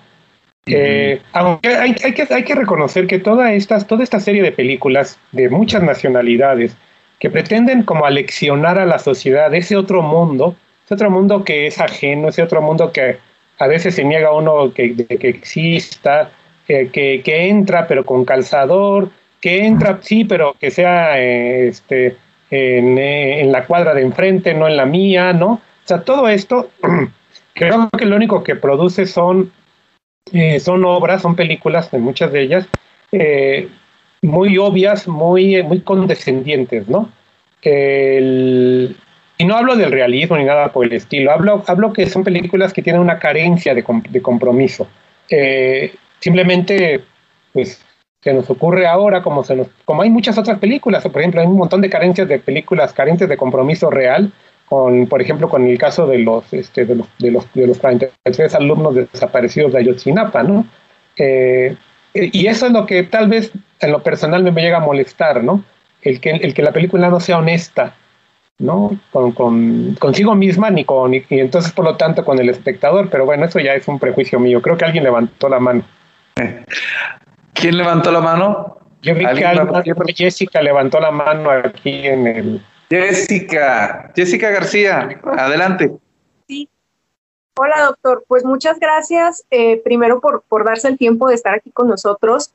[0.68, 4.50] Eh, aunque hay, hay, que, hay que reconocer que toda, estas, toda esta serie de
[4.50, 6.76] películas de muchas nacionalidades,
[7.18, 11.80] que pretenden como aleccionar a la sociedad ese otro mundo, ese otro mundo que es
[11.80, 13.18] ajeno, ese otro mundo que
[13.58, 16.30] a veces se niega a uno que, que exista,
[16.66, 19.10] que, que, entra pero con calzador,
[19.40, 22.16] que entra sí, pero que sea este,
[22.50, 25.52] en, en, la cuadra de enfrente, no en la mía, ¿no?
[25.52, 26.70] O sea, todo esto
[27.54, 29.52] creo que lo único que produce son,
[30.32, 32.68] eh, son obras, son películas, muchas de ellas,
[33.12, 33.68] eh,
[34.22, 37.10] muy obvias, muy, muy condescendientes, ¿no?
[39.38, 42.72] y no hablo del realismo ni nada por el estilo, hablo, hablo que son películas
[42.72, 44.86] que tienen una carencia de, de compromiso.
[45.28, 47.02] Eh, simplemente,
[47.52, 47.84] pues,
[48.22, 51.46] se nos ocurre ahora, como, se nos, como hay muchas otras películas, por ejemplo, hay
[51.46, 54.32] un montón de carencias de películas carentes de compromiso real,
[54.66, 57.78] con, por ejemplo, con el caso de los, este, de los, de los, de los
[57.78, 60.66] 43 alumnos desaparecidos de Ayotzinapa, ¿no?
[61.16, 61.76] Eh,
[62.32, 65.64] y eso es lo que tal vez en lo personal me llega a molestar, ¿no?
[66.06, 67.94] el que, el que la película no sea honesta,
[68.58, 68.98] ¿no?
[69.12, 73.26] Con, con, consigo misma ni con, y, entonces por lo tanto con el espectador, pero
[73.26, 74.62] bueno, eso ya es un prejuicio mío.
[74.62, 75.84] Creo que alguien levantó la mano.
[77.54, 78.78] ¿Quién levantó la mano?
[79.02, 82.62] Yo vi que Jessica levantó la mano aquí en el.
[82.88, 85.90] Jessica, Jessica García, adelante.
[86.46, 86.68] Sí.
[87.58, 88.24] Hola, doctor.
[88.28, 92.52] Pues muchas gracias, eh, primero por, darse el tiempo de estar aquí con nosotros.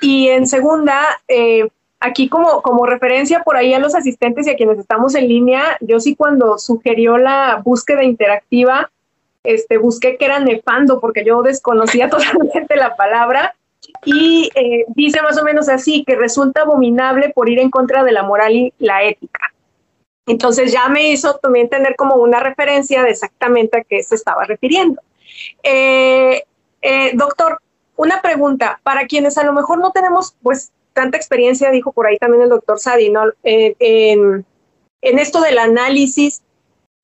[0.00, 4.56] Y en segunda, eh, aquí como, como referencia por ahí a los asistentes y a
[4.56, 8.92] quienes estamos en línea, yo sí cuando sugirió la búsqueda interactiva,
[9.42, 13.56] este, busqué que era nefando porque yo desconocía totalmente la palabra
[14.04, 18.12] y eh, dice más o menos así, que resulta abominable por ir en contra de
[18.12, 19.53] la moral y la ética.
[20.26, 24.44] Entonces ya me hizo también tener como una referencia de exactamente a qué se estaba
[24.44, 25.02] refiriendo.
[25.62, 26.44] Eh,
[26.82, 27.60] eh, doctor,
[27.96, 32.18] una pregunta, para quienes a lo mejor no tenemos pues tanta experiencia, dijo por ahí
[32.18, 33.24] también el doctor Sadi, ¿no?
[33.42, 34.44] en,
[35.02, 36.42] esto del análisis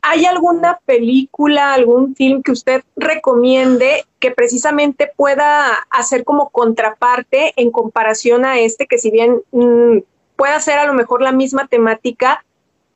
[0.03, 7.71] ¿Hay alguna película, algún film que usted recomiende que precisamente pueda hacer como contraparte en
[7.71, 9.99] comparación a este, que si bien mm,
[10.37, 12.45] pueda ser a lo mejor la misma temática,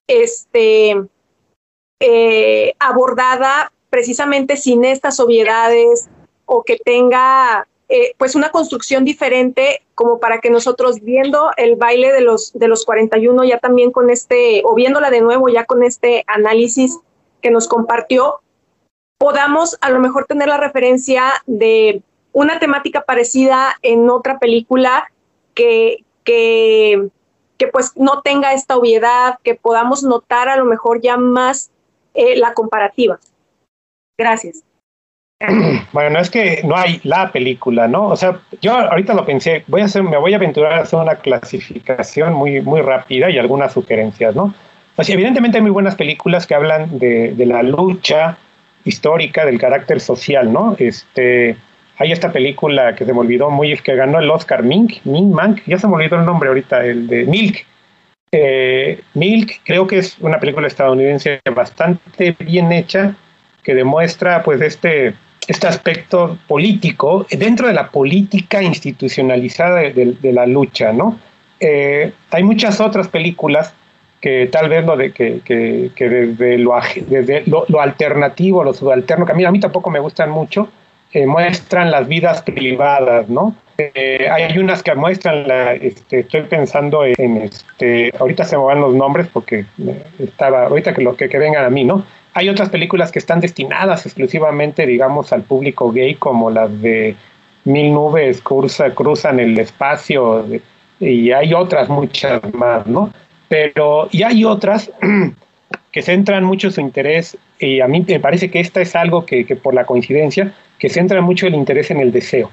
[0.07, 1.03] este,
[2.01, 6.09] eh, abordada precisamente sin estas obviedades
[6.47, 12.13] o que tenga eh, pues una construcción diferente como para que nosotros viendo el baile
[12.13, 15.83] de los, de los 41 ya también con este, o viéndola de nuevo ya con
[15.83, 16.99] este análisis
[17.41, 18.41] que nos compartió,
[19.19, 22.03] podamos a lo mejor tener la referencia de
[22.33, 25.11] una temática parecida en otra película
[25.55, 27.11] que, que,
[27.59, 31.71] que pues no tenga esta obviedad, que podamos notar a lo mejor ya más
[32.15, 33.19] eh, la comparativa.
[34.19, 34.63] Gracias.
[35.93, 38.09] Bueno, es que no hay la película, ¿no?
[38.09, 40.99] O sea, yo ahorita lo pensé, voy a hacer, me voy a aventurar a hacer
[40.99, 44.55] una clasificación muy, muy rápida y algunas sugerencias, ¿no?
[44.97, 48.39] Pues evidentemente hay muy buenas películas que hablan de, la lucha
[48.85, 50.77] histórica, del carácter social, ¿no?
[50.79, 51.57] Este,
[51.99, 55.61] hay esta película que se me olvidó muy, que ganó el Oscar, Mink, Mink, Mank,
[55.67, 57.65] ya se me olvidó el nombre ahorita, el de Milk.
[58.33, 63.15] Eh, Milk creo que es una película estadounidense bastante bien hecha
[63.63, 65.15] que demuestra pues este
[65.49, 71.19] este aspecto político dentro de la política institucionalizada de, la lucha, ¿no?
[71.61, 73.75] Eh, hay muchas otras películas
[74.21, 76.75] que tal vez lo de que, que, desde, lo,
[77.09, 80.69] desde lo, alternativo, lo subalterno, que a mí, a mí tampoco me gustan mucho,
[81.15, 83.55] eh, muestran las vidas privadas, ¿no?
[83.79, 88.81] Eh, hay unas que muestran, la, este, estoy pensando en, este, ahorita se me van
[88.81, 89.65] los nombres porque
[90.19, 92.05] estaba, ahorita que lo que, vengan a mí, ¿no?
[92.33, 97.15] Hay otras películas que están destinadas exclusivamente, digamos, al público gay, como las de
[97.63, 100.45] Mil nubes cruza, cruzan el espacio,
[100.99, 103.11] y hay otras muchas más, ¿no?
[103.49, 104.91] Pero, y hay otras
[105.93, 109.45] que centran mucho su interés, y a mí me parece que esta es algo que,
[109.57, 112.51] por la coincidencia, que centra mucho el interés en el deseo.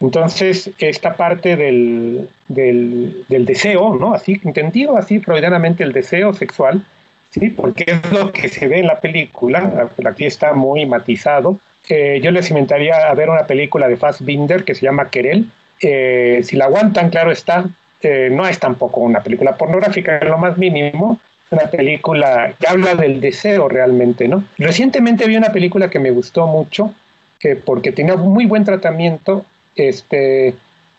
[0.00, 4.12] Entonces, esta parte del, del, del, deseo, ¿no?
[4.12, 6.84] Así, entendido así freudianamente el deseo sexual,
[7.30, 7.48] ¿sí?
[7.48, 11.58] Porque es lo que se ve en la película, aquí está muy matizado.
[11.88, 15.50] Eh, yo les inventaría a ver una película de Fassbinder que se llama Querel.
[15.80, 17.66] Eh, si la aguantan, claro está,
[18.02, 21.18] eh, no es tampoco una película pornográfica en lo más mínimo,
[21.50, 24.44] una película que habla del deseo realmente, ¿no?
[24.58, 26.94] Recientemente vi una película que me gustó mucho,
[27.38, 29.44] que porque tenía muy buen tratamiento,
[29.74, 30.54] este,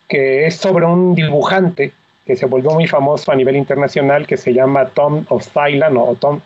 [0.07, 1.93] que es sobre un dibujante
[2.25, 6.15] que se volvió muy famoso a nivel internacional, que se llama Tom of Thailand o
[6.15, 6.41] Tom,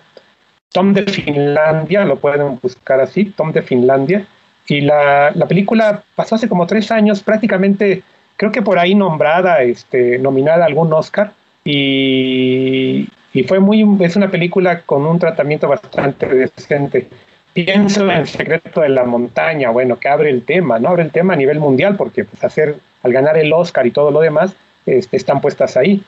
[0.72, 4.26] Tom de Finlandia, lo pueden buscar así, Tom de Finlandia.
[4.68, 8.04] Y la, la, película pasó hace como tres años, prácticamente,
[8.38, 11.34] creo que por ahí nombrada, este, nominada a algún Oscar.
[11.66, 17.08] Y, y fue muy, es una película con un tratamiento bastante decente
[17.54, 20.90] pienso en Secreto de la Montaña, bueno, que abre el tema, ¿no?
[20.90, 24.12] Abre el tema a nivel mundial, porque pues hacer, al ganar el Oscar y todo
[24.12, 24.56] lo demás,
[24.86, 26.04] este, están puestas ahí.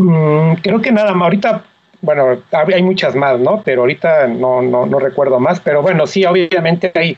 [0.00, 1.64] Mm, creo que nada más, ahorita,
[2.00, 3.62] bueno, hay muchas más, ¿no?
[3.62, 7.16] Pero ahorita no, no, no recuerdo más, pero bueno, sí, obviamente hay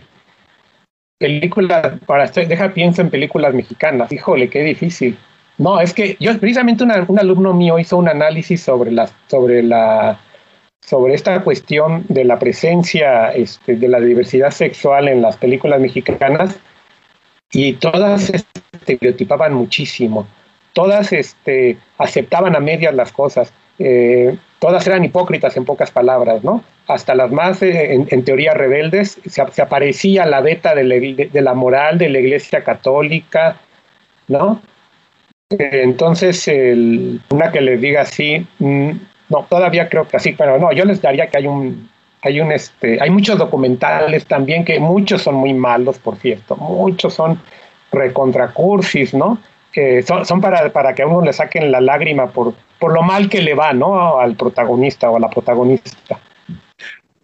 [1.19, 5.17] películas, para deja pienso en películas mexicanas, híjole, qué difícil.
[5.59, 10.19] No, es que yo precisamente un alumno mío hizo un análisis sobre las, sobre la
[10.85, 16.59] sobre esta cuestión de la presencia este, de la diversidad sexual en las películas mexicanas
[17.53, 20.27] y todas estereotipaban muchísimo,
[20.75, 26.63] todas este, aceptaban a medias las cosas, eh, todas eran hipócritas en pocas palabras, ¿no?
[26.87, 31.55] Hasta las más, eh, en, teoría, rebeldes, se, aparecía la beta de la, de la
[31.55, 33.57] moral de la Iglesia Católica,
[34.29, 34.61] ¿no?
[35.59, 36.51] Entonces,
[37.31, 38.91] una que les diga así, mm,
[39.29, 41.91] no, todavía creo que así, pero no, yo les daría que hay un,
[42.23, 47.15] hay un, este, hay muchos documentales también que muchos son muy malos, por cierto, muchos
[47.15, 47.41] son
[47.93, 49.39] recontracursis, ¿no?
[49.73, 53.03] Que son, son para, para que a uno le saquen la lágrima por, por lo
[53.03, 54.19] mal que le va, ¿no?
[54.19, 56.19] Al protagonista o a la protagonista.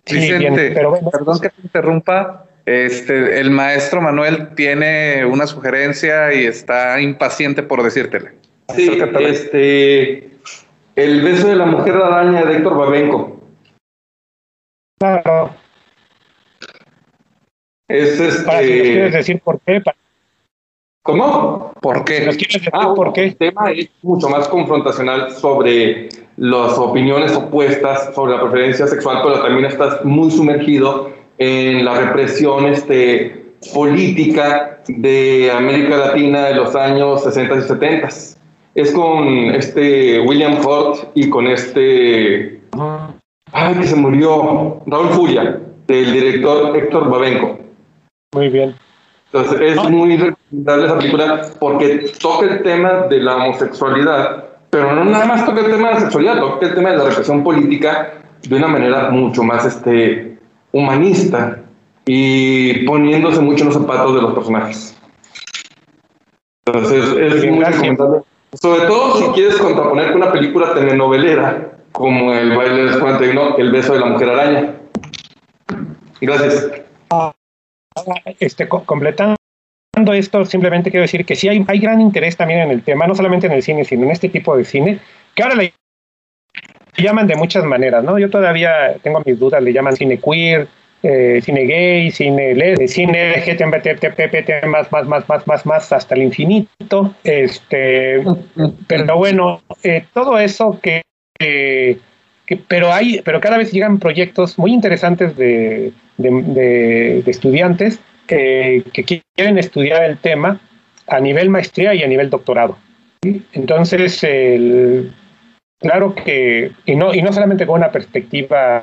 [0.06, 0.30] Sí,
[0.74, 2.46] pero perdón que te interrumpa.
[2.66, 8.32] Este, el maestro Manuel tiene una sugerencia y está impaciente por decírtele.
[8.74, 10.30] Sí, este,
[10.96, 13.40] el beso de la mujer araña de Héctor Babenco.
[14.98, 15.54] Claro.
[17.88, 18.82] Es este...
[18.82, 19.82] quieres decir por qué?
[21.02, 21.72] ¿Cómo?
[21.80, 22.30] ¿Por qué?
[22.72, 23.24] ah, por qué?
[23.24, 29.42] El tema es mucho más confrontacional sobre las opiniones opuestas sobre la preferencia sexual, pero
[29.42, 37.24] también estás muy sumergido en la represión este, política de América Latina de los años
[37.24, 38.08] 60 y 70.
[38.74, 42.60] Es con este William Ford y con este...
[43.52, 47.58] Ay, que se murió, Raúl Fuya, del director Héctor Babenco.
[48.34, 48.76] Muy bien.
[49.32, 55.04] Entonces es muy recomendable esa película porque toca el tema de la homosexualidad, pero no
[55.04, 58.12] nada más toca el tema de la sexualidad, toca el tema de la represión política
[58.48, 60.29] de una manera mucho más este,
[60.72, 61.58] humanista
[62.06, 64.96] y poniéndose mucho en los zapatos de los personajes.
[66.66, 68.22] Entonces es muy recomendable.
[68.60, 73.70] Sobre todo si quieres contraponer con una película telenovelera como El baile de 41, El
[73.70, 74.74] beso de la mujer araña.
[76.20, 76.70] Gracias.
[78.38, 79.36] Este, completando
[80.12, 83.14] esto, simplemente quiero decir que sí hay, hay gran interés también en el tema, no
[83.14, 85.00] solamente en el cine, sino en este tipo de cine,
[85.34, 85.74] que ahora le
[87.00, 88.18] llaman de muchas maneras, ¿no?
[88.18, 90.68] Yo todavía tengo mis dudas, le llaman cine queer,
[91.02, 96.22] eh, cine gay, cine LED, cine LGBT, más, más, más, más, más, más, hasta el
[96.22, 97.14] infinito.
[97.24, 98.22] Este,
[98.86, 101.02] pero bueno, eh, todo eso que,
[102.68, 108.84] pero hay, pero cada vez llegan proyectos muy interesantes de, de, estudiantes que
[109.36, 110.60] quieren estudiar el tema
[111.06, 112.76] a nivel maestría y a nivel doctorado.
[113.52, 115.12] Entonces, el,
[115.80, 118.82] claro que, y no, y no solamente con una perspectiva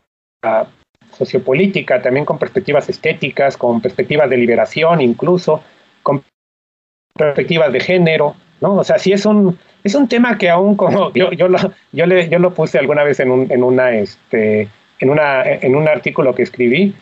[1.11, 5.63] sociopolítica, también con perspectivas estéticas, con perspectivas de liberación incluso,
[6.03, 6.23] con
[7.13, 8.75] perspectivas de género, ¿no?
[8.75, 11.57] O sea, sí es un, es un tema que aún como yo, yo, lo,
[11.91, 14.67] yo, le, yo lo puse alguna vez en, un, en, una, este,
[14.99, 16.93] en, una, en un artículo que escribí,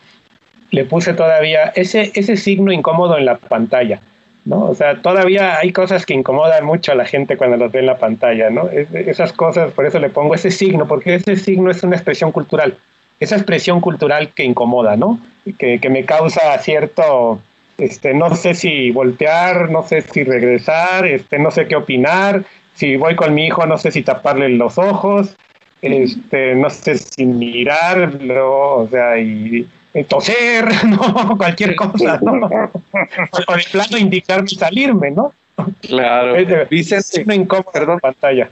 [0.71, 4.01] le puse todavía ese, ese signo incómodo en la pantalla.
[4.45, 4.65] ¿No?
[4.65, 7.87] O sea, todavía hay cosas que incomodan mucho a la gente cuando los ve en
[7.87, 8.69] la pantalla, ¿no?
[8.69, 12.77] esas cosas, por eso le pongo ese signo, porque ese signo es una expresión cultural
[13.19, 15.19] esa expresión cultural que incomoda, ¿no?
[15.57, 17.39] Que, que, me causa cierto,
[17.77, 22.43] este, no sé si voltear, no sé si regresar, este, no sé qué opinar,
[22.73, 25.35] si voy con mi hijo, no sé si taparle los ojos,
[25.81, 29.67] este, no sé si mirarlo, o sea, y,
[30.03, 31.37] toser, ¿no?
[31.37, 32.33] Cualquier cosa, ¿no?
[32.33, 35.33] o de plano indicarme salirme, ¿no?
[35.81, 36.33] Claro.
[36.33, 38.49] Una incómoda perdón, pantalla.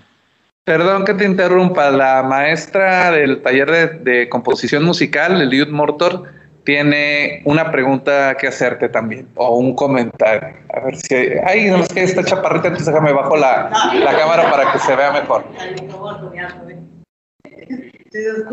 [0.64, 6.24] Perdón que te interrumpa, la maestra del taller de, composición musical, Eliud Mortor,
[6.64, 10.56] tiene una pregunta que hacerte también, o un comentario.
[10.74, 11.32] A ver si hay.
[11.44, 14.96] Ay, no es que esta chaparrita, entonces déjame bajo la, la cámara para que se
[14.96, 15.44] vea mejor.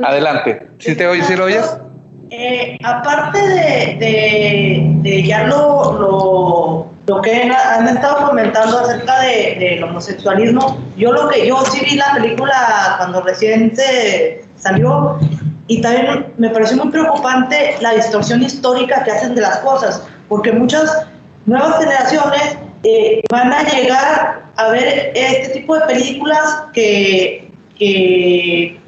[0.02, 0.66] Adelante.
[0.78, 1.26] ¿Sí te oyes?
[1.26, 1.78] ¿Sí lo oyes?
[2.32, 10.78] Eh, aparte de, de, ya lo, lo, que han estado comentando acerca de, del homosexualismo,
[10.96, 13.72] yo lo que yo sí vi la película cuando recién
[14.56, 15.18] salió
[15.66, 20.52] y también me pareció muy preocupante la distorsión histórica que hacen de las cosas, porque
[20.52, 21.06] muchas
[21.46, 28.79] nuevas generaciones eh, van a llegar a ver este tipo de películas que, que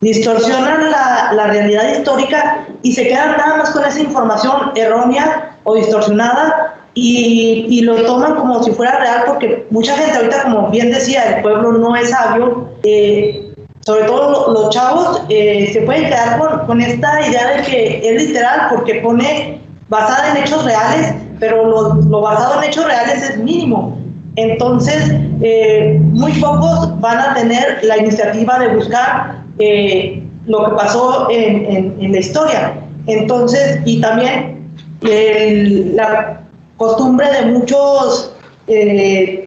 [0.00, 6.74] distorsionan la, realidad histórica y se quedan nada más con esa información errónea o distorsionada
[6.92, 11.36] y, y, lo toman como si fuera real porque mucha gente ahorita, como bien decía,
[11.36, 16.66] el pueblo no es sabio, eh, sobre todo los chavos eh, se pueden quedar con,
[16.66, 21.94] con, esta idea de que es literal porque pone basada en hechos reales, pero lo,
[21.94, 23.98] lo basado en hechos reales es mínimo.
[24.36, 25.10] Entonces,
[25.42, 31.96] eh, muy pocos van a tener la iniciativa de buscar eh, lo que pasó en,
[32.00, 32.74] en, la historia.
[33.06, 36.40] Entonces, y también la
[36.76, 38.34] costumbre de muchos
[38.66, 39.46] eh,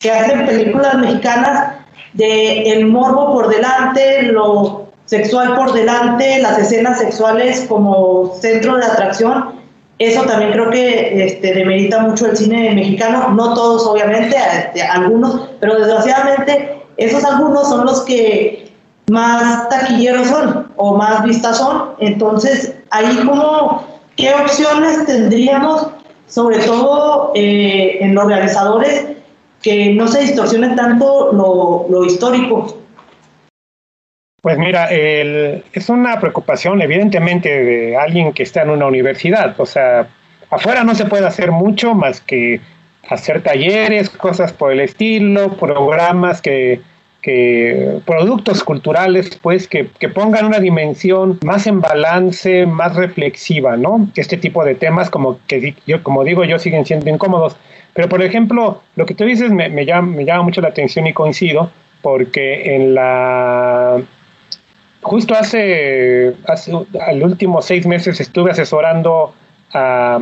[0.00, 1.74] que hacen películas mexicanas
[2.14, 8.84] de el morbo por delante, lo sexual por delante, las escenas sexuales como centro de
[8.84, 9.60] atracción,
[9.98, 15.50] eso también creo que este, demerita mucho el cine mexicano, no todos obviamente, este, algunos,
[15.60, 18.69] pero desgraciadamente esos algunos son los que
[19.10, 21.94] más taquilleros son o más vistas son.
[21.98, 23.84] Entonces, ahí como,
[24.16, 25.88] ¿qué opciones tendríamos,
[26.26, 29.06] sobre todo eh, en los realizadores,
[29.62, 32.78] que no se distorsionen tanto lo, lo histórico?
[34.40, 39.60] Pues mira, es una preocupación evidentemente de alguien que está en una universidad.
[39.60, 40.08] O sea,
[40.50, 42.60] afuera no se puede hacer mucho más que
[43.08, 46.80] hacer talleres, cosas por el estilo, programas que,
[47.22, 54.08] que productos culturales, pues, que, que, pongan una dimensión más en balance, más reflexiva, ¿no?
[54.14, 57.56] Este tipo de temas, como que yo, como digo, yo siguen siendo incómodos.
[57.94, 61.06] Pero, por ejemplo, lo que tú dices me, me, llama, me llama mucho la atención
[61.06, 61.70] y coincido,
[62.02, 64.00] porque en la
[65.02, 69.34] justo hace, hace al último seis meses estuve asesorando
[69.72, 70.18] a,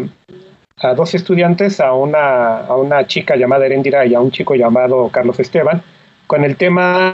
[0.78, 5.08] a dos estudiantes, a una, a una chica llamada Erendira y a un chico llamado
[5.08, 5.82] Carlos Esteban,
[6.28, 7.12] con el tema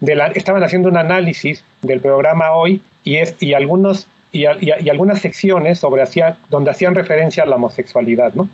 [0.00, 4.88] de la, estaban haciendo un análisis del programa hoy y, es, y algunos y, y,
[4.88, 8.48] algunas secciones sobre hacía, donde hacían referencia a la homosexualidad, ¿no?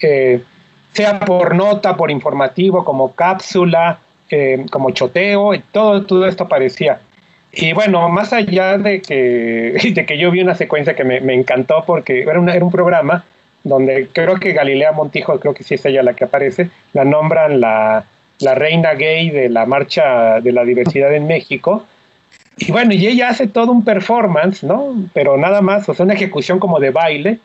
[0.00, 0.42] Eh,
[0.92, 3.98] sea por nota, por informativo, como cápsula,
[4.30, 7.00] eh, como choteo, todo, todo esto aparecía.
[7.52, 11.34] Y bueno, más allá de que, de que yo vi una secuencia que me, me
[11.34, 13.24] encantó porque era, era un programa
[13.64, 17.60] donde creo que Galilea Montijo, creo que sí es ella la que aparece, la nombran
[17.60, 18.06] la,
[18.40, 21.86] la reina gay de la marcha de la diversidad en México.
[22.56, 24.94] Y bueno, y ella hace todo un performance, ¿no?
[25.14, 27.38] Pero nada más, o sea, una ejecución como de baile.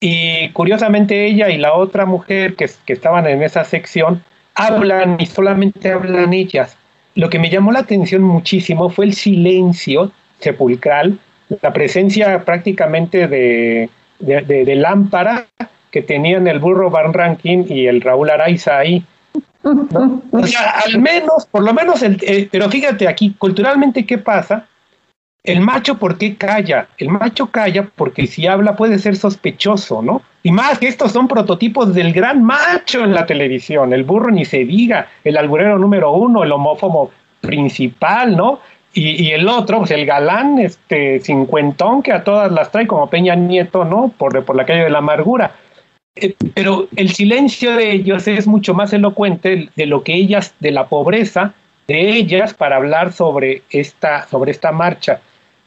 [0.00, 4.22] Y curiosamente ella y la otra mujer que, que estaban en esa sección
[4.54, 6.76] hablan y solamente hablan ellas.
[7.14, 11.18] Lo que me llamó la atención muchísimo fue el silencio sepulcral,
[11.62, 13.90] la presencia prácticamente de,
[14.20, 15.46] de, lámpara
[15.90, 19.04] que tenían el burro Van Rankin y el Raúl Araiza ahí.
[20.30, 24.66] O sea, al menos, por lo menos, el, eh, pero fíjate aquí, culturalmente, ¿qué pasa?
[25.44, 26.88] El macho, ¿por qué calla?
[26.98, 30.22] El macho calla porque si habla puede ser sospechoso, ¿no?
[30.42, 34.44] Y más que estos son prototipos del gran macho en la televisión, el burro ni
[34.44, 38.60] se diga, el alburero número uno, el homófobo principal, ¿no?
[38.94, 43.36] Y, el otro, pues el galán, este cincuentón que a todas las trae como Peña
[43.36, 44.12] Nieto, ¿no?
[44.18, 45.52] Por, por la calle de la amargura.
[46.20, 50.70] Eh, pero el silencio de ellos es mucho más elocuente de lo que ellas, de
[50.70, 51.54] la pobreza
[51.88, 55.20] de ellas para hablar sobre esta, sobre esta marcha.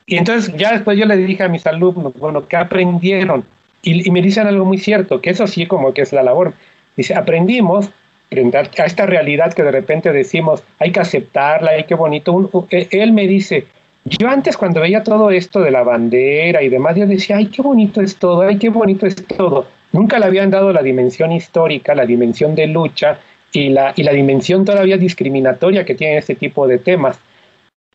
[0.06, 3.44] Y entonces ya después yo le dije a mis alumnos, bueno, ¿qué aprendieron?
[3.82, 6.54] Y, me dicen algo muy cierto, que eso sí como que es la labor.
[6.96, 7.90] Dice, aprendimos
[8.32, 12.68] a esta realidad que de repente decimos, hay que aceptarla, hay que bonito.
[12.70, 13.66] E, él me dice,
[14.06, 17.64] yo antes cuando veía todo esto de la bandera y demás, yo decía, ay, qué
[17.64, 19.66] bonito es todo, ay, qué bonito es todo.
[19.92, 23.20] Nunca le habían dado la dimensión histórica, la dimensión de lucha
[23.52, 27.20] y la, y la dimensión todavía discriminatoria que tiene este tipo de temas.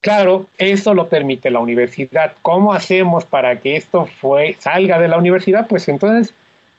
[0.01, 2.34] Claro, eso lo permite la universidad.
[2.42, 5.66] ¿Cómo hacemos para que esto fue, salga de la universidad?
[5.66, 6.34] Pues entonces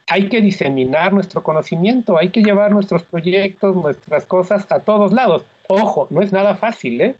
[0.08, 5.44] hay que diseminar nuestro conocimiento, hay que llevar nuestros proyectos, nuestras cosas a todos lados.
[5.68, 7.16] Ojo, no es nada fácil, ¿eh?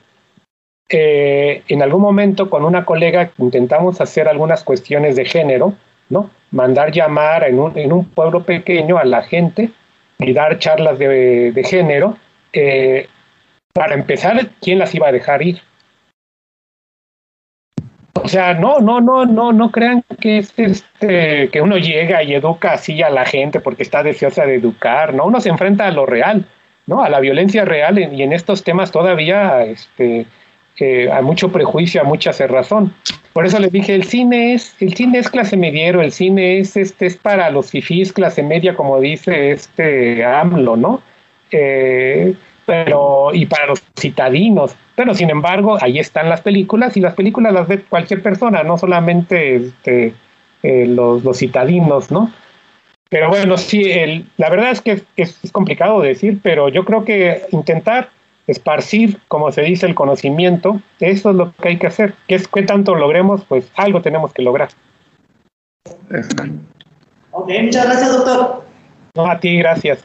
[0.88, 5.74] eh en algún momento con una colega intentamos hacer algunas cuestiones de género,
[6.10, 6.30] ¿no?
[6.52, 9.72] Mandar llamar en un, en un pueblo pequeño a la gente
[10.20, 12.18] y dar charlas de, de género.
[12.54, 13.08] Eh,
[13.74, 15.62] para empezar, ¿quién las iba a dejar ir?
[18.24, 22.34] O sea, no, no, no, no, no crean que es este, que uno llega y
[22.34, 25.26] educa así a la gente porque está deseosa de educar, ¿no?
[25.26, 26.46] Uno se enfrenta a lo real,
[26.88, 27.04] ¿no?
[27.04, 30.26] A la violencia real y en estos temas todavía este,
[30.80, 32.94] eh, hay mucho prejuicio, hay mucha cerrazón.
[33.34, 36.76] Por eso les dije, el cine es, el cine es clase mediero, el cine es,
[36.76, 41.02] este, es para los fifís clase media, como dice este AMLO, ¿no?
[41.52, 42.34] Eh,
[42.66, 44.76] pero, y para los citadinos.
[44.96, 48.78] Pero sin embargo, ahí están las películas y las películas las ve cualquier persona, no
[48.78, 50.14] solamente este,
[50.64, 52.32] eh, los, los, citadinos, ¿no?
[53.10, 57.44] Pero bueno, sí, el, la verdad es que es, complicado decir, pero yo creo que
[57.52, 58.10] intentar
[58.48, 62.16] esparcir, como se dice, el conocimiento, eso es lo que hay que hacer.
[62.28, 63.44] ¿Qué, es, qué tanto logremos?
[63.46, 64.70] Pues algo tenemos que lograr.
[67.32, 68.64] Ok, muchas gracias, doctor.
[69.16, 70.04] No, a ti, gracias.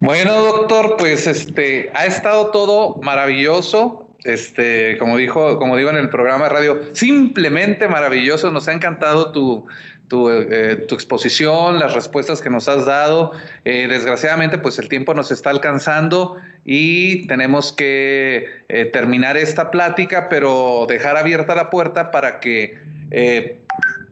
[0.00, 4.02] Bueno, doctor, pues este ha estado todo maravilloso.
[4.24, 8.50] Este, como dijo, como digo en el programa de radio, simplemente maravilloso.
[8.50, 9.66] Nos ha encantado tu,
[10.08, 13.32] tu, eh, exposición, las respuestas que nos has dado.
[13.64, 20.28] Eh, desgraciadamente, pues el tiempo nos está alcanzando y tenemos que eh, terminar esta plática,
[20.28, 22.78] pero dejar abierta la puerta para que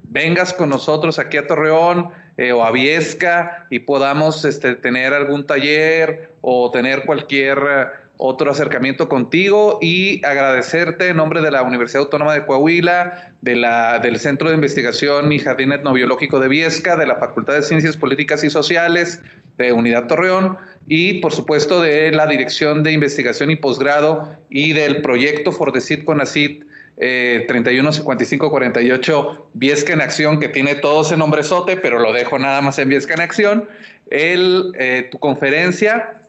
[0.05, 2.13] vengas con nosotros aquí a Torreón
[2.55, 9.79] o a Viesca y podamos este, tener algún taller o tener cualquier otro acercamiento contigo
[9.83, 14.55] y agradecerte en nombre de la Universidad Autónoma de Coahuila, de la, del Centro de
[14.55, 19.21] Investigación y Jardín Etnobiológico de Viesca, de la Facultad de Ciencias Políticas y Sociales
[19.59, 25.03] de Unidad Torreón y por supuesto de la Dirección de Investigación y Posgrado y del
[25.03, 26.65] proyecto Fordecit Conacit
[26.97, 32.79] eh, 315548 Viesca en Acción, que tiene todo ese sote, pero lo dejo nada más
[32.79, 33.69] en Viesca en Acción.
[34.11, 36.21] El, eh, tu conferencia,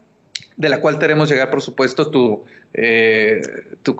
[0.56, 3.42] de la cual tenemos llegar, por supuesto, tu, eh,
[3.82, 3.96] tu,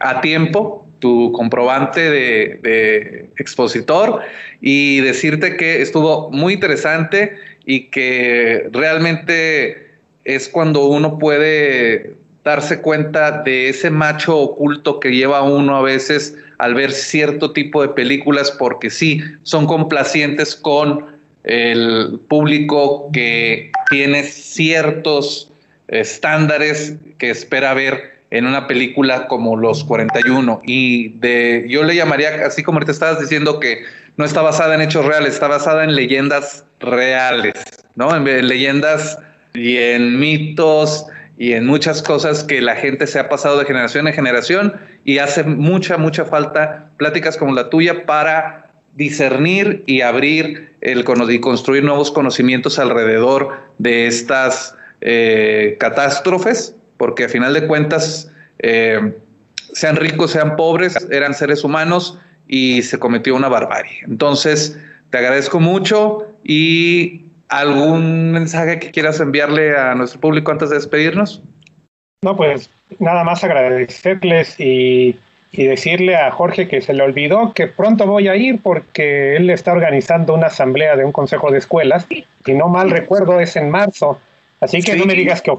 [0.00, 4.20] a tiempo, tu comprobante de, expositor
[4.60, 9.88] y decirte que estuvo muy interesante y que realmente
[10.24, 12.14] es cuando uno puede
[12.44, 17.82] darse cuenta de ese macho oculto que lleva uno a veces al ver cierto tipo
[17.82, 25.50] de películas porque sí, son complacientes con el público que tiene ciertos
[25.88, 32.44] estándares que espera ver en una película como Los 41 y de yo le llamaría
[32.46, 33.84] así como te estabas diciendo que
[34.16, 37.54] no está basada en hechos reales, está basada en leyendas reales,
[37.94, 38.14] ¿no?
[38.14, 39.18] En leyendas
[39.54, 41.06] y en mitos
[41.38, 44.74] y en muchas cosas que la gente se ha pasado de generación en generación
[45.04, 48.67] y hace mucha, mucha falta pláticas como la tuya para
[48.98, 57.28] discernir y abrir el, y construir nuevos conocimientos alrededor de estas eh, catástrofes, porque a
[57.28, 59.16] final de cuentas, eh,
[59.72, 62.18] sean ricos, sean pobres, eran seres humanos
[62.48, 64.00] y se cometió una barbarie.
[64.02, 64.78] Entonces,
[65.10, 71.42] te agradezco mucho y ¿Algún mensaje que quieras enviarle a nuestro público antes de despedirnos?
[72.22, 72.68] No, pues
[72.98, 75.18] nada más agradecerles y,
[75.52, 79.72] decirle a Jorge que se le olvidó que pronto voy a ir porque él está
[79.72, 82.06] organizando una asamblea de un consejo de escuelas.
[82.44, 84.20] Si no mal recuerdo, es en marzo.
[84.60, 85.52] Así que no me digas que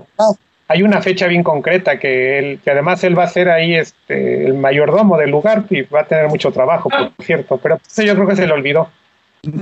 [0.67, 4.45] hay una fecha bien concreta que, él, que además él va a ser ahí este,
[4.45, 7.57] el mayordomo del lugar y va a tener mucho trabajo, por cierto.
[7.57, 8.89] Pero yo creo que se le olvidó.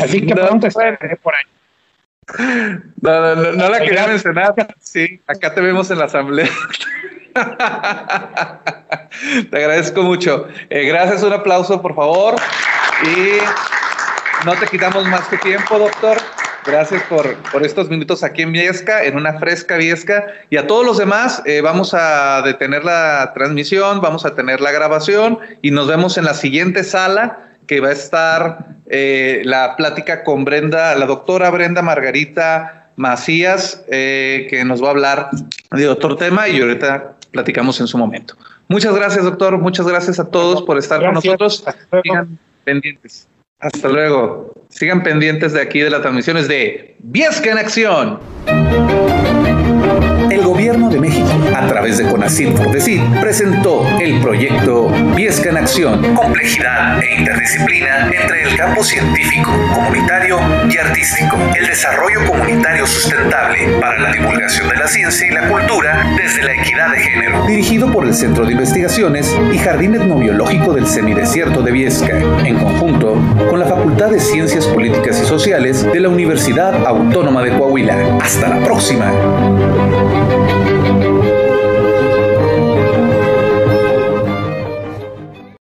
[0.01, 1.43] Así que pronto estaré por ahí.
[3.01, 4.53] No, no, no, la quería mencionar.
[4.81, 6.49] Sí, acá te vemos en la asamblea.
[9.49, 10.47] Te agradezco mucho.
[10.69, 12.35] Eh, gracias, un aplauso, por favor.
[13.03, 13.38] Y
[14.45, 16.18] no te quitamos más que tiempo, doctor.
[16.65, 20.26] Gracias por, por estos minutos aquí en Viesca, en una fresca Viesca.
[20.49, 24.72] Y a todos los demás, eh, vamos a detener la transmisión, vamos a tener la
[24.72, 30.23] grabación y nos vemos en la siguiente sala que va a estar eh, la plática
[30.23, 35.30] con Brenda, la doctora Brenda Margarita Macías, que nos va a hablar
[35.72, 38.35] de otro tema y ahorita platicamos en su momento.
[38.67, 39.57] Muchas gracias, doctor.
[39.57, 41.63] Muchas gracias a todos por estar con nosotros.
[42.03, 43.27] Sigan pendientes.
[43.59, 44.53] Hasta luego.
[44.69, 48.19] Sigan pendientes de aquí de las transmisiones de Viesca en Acción
[50.31, 51.26] el Gobierno de México,
[51.57, 58.43] a través de CONACYT Fordecid, presentó el proyecto Viesca en Acción, complejidad e interdisciplina entre
[58.43, 60.39] el campo científico, comunitario
[60.69, 66.05] y artístico, el desarrollo comunitario sustentable para la divulgación de la ciencia y la cultura
[66.15, 70.88] desde la equidad de género, dirigido por el Centro de Investigaciones y Jardín Etnobiológico del
[70.88, 73.19] Semidesierto de Viesca, en conjunto
[73.49, 78.19] con la Facultad de Ciencias Políticas y Sociales de la Universidad Autónoma de Coahuila.
[78.21, 79.11] Hasta la próxima.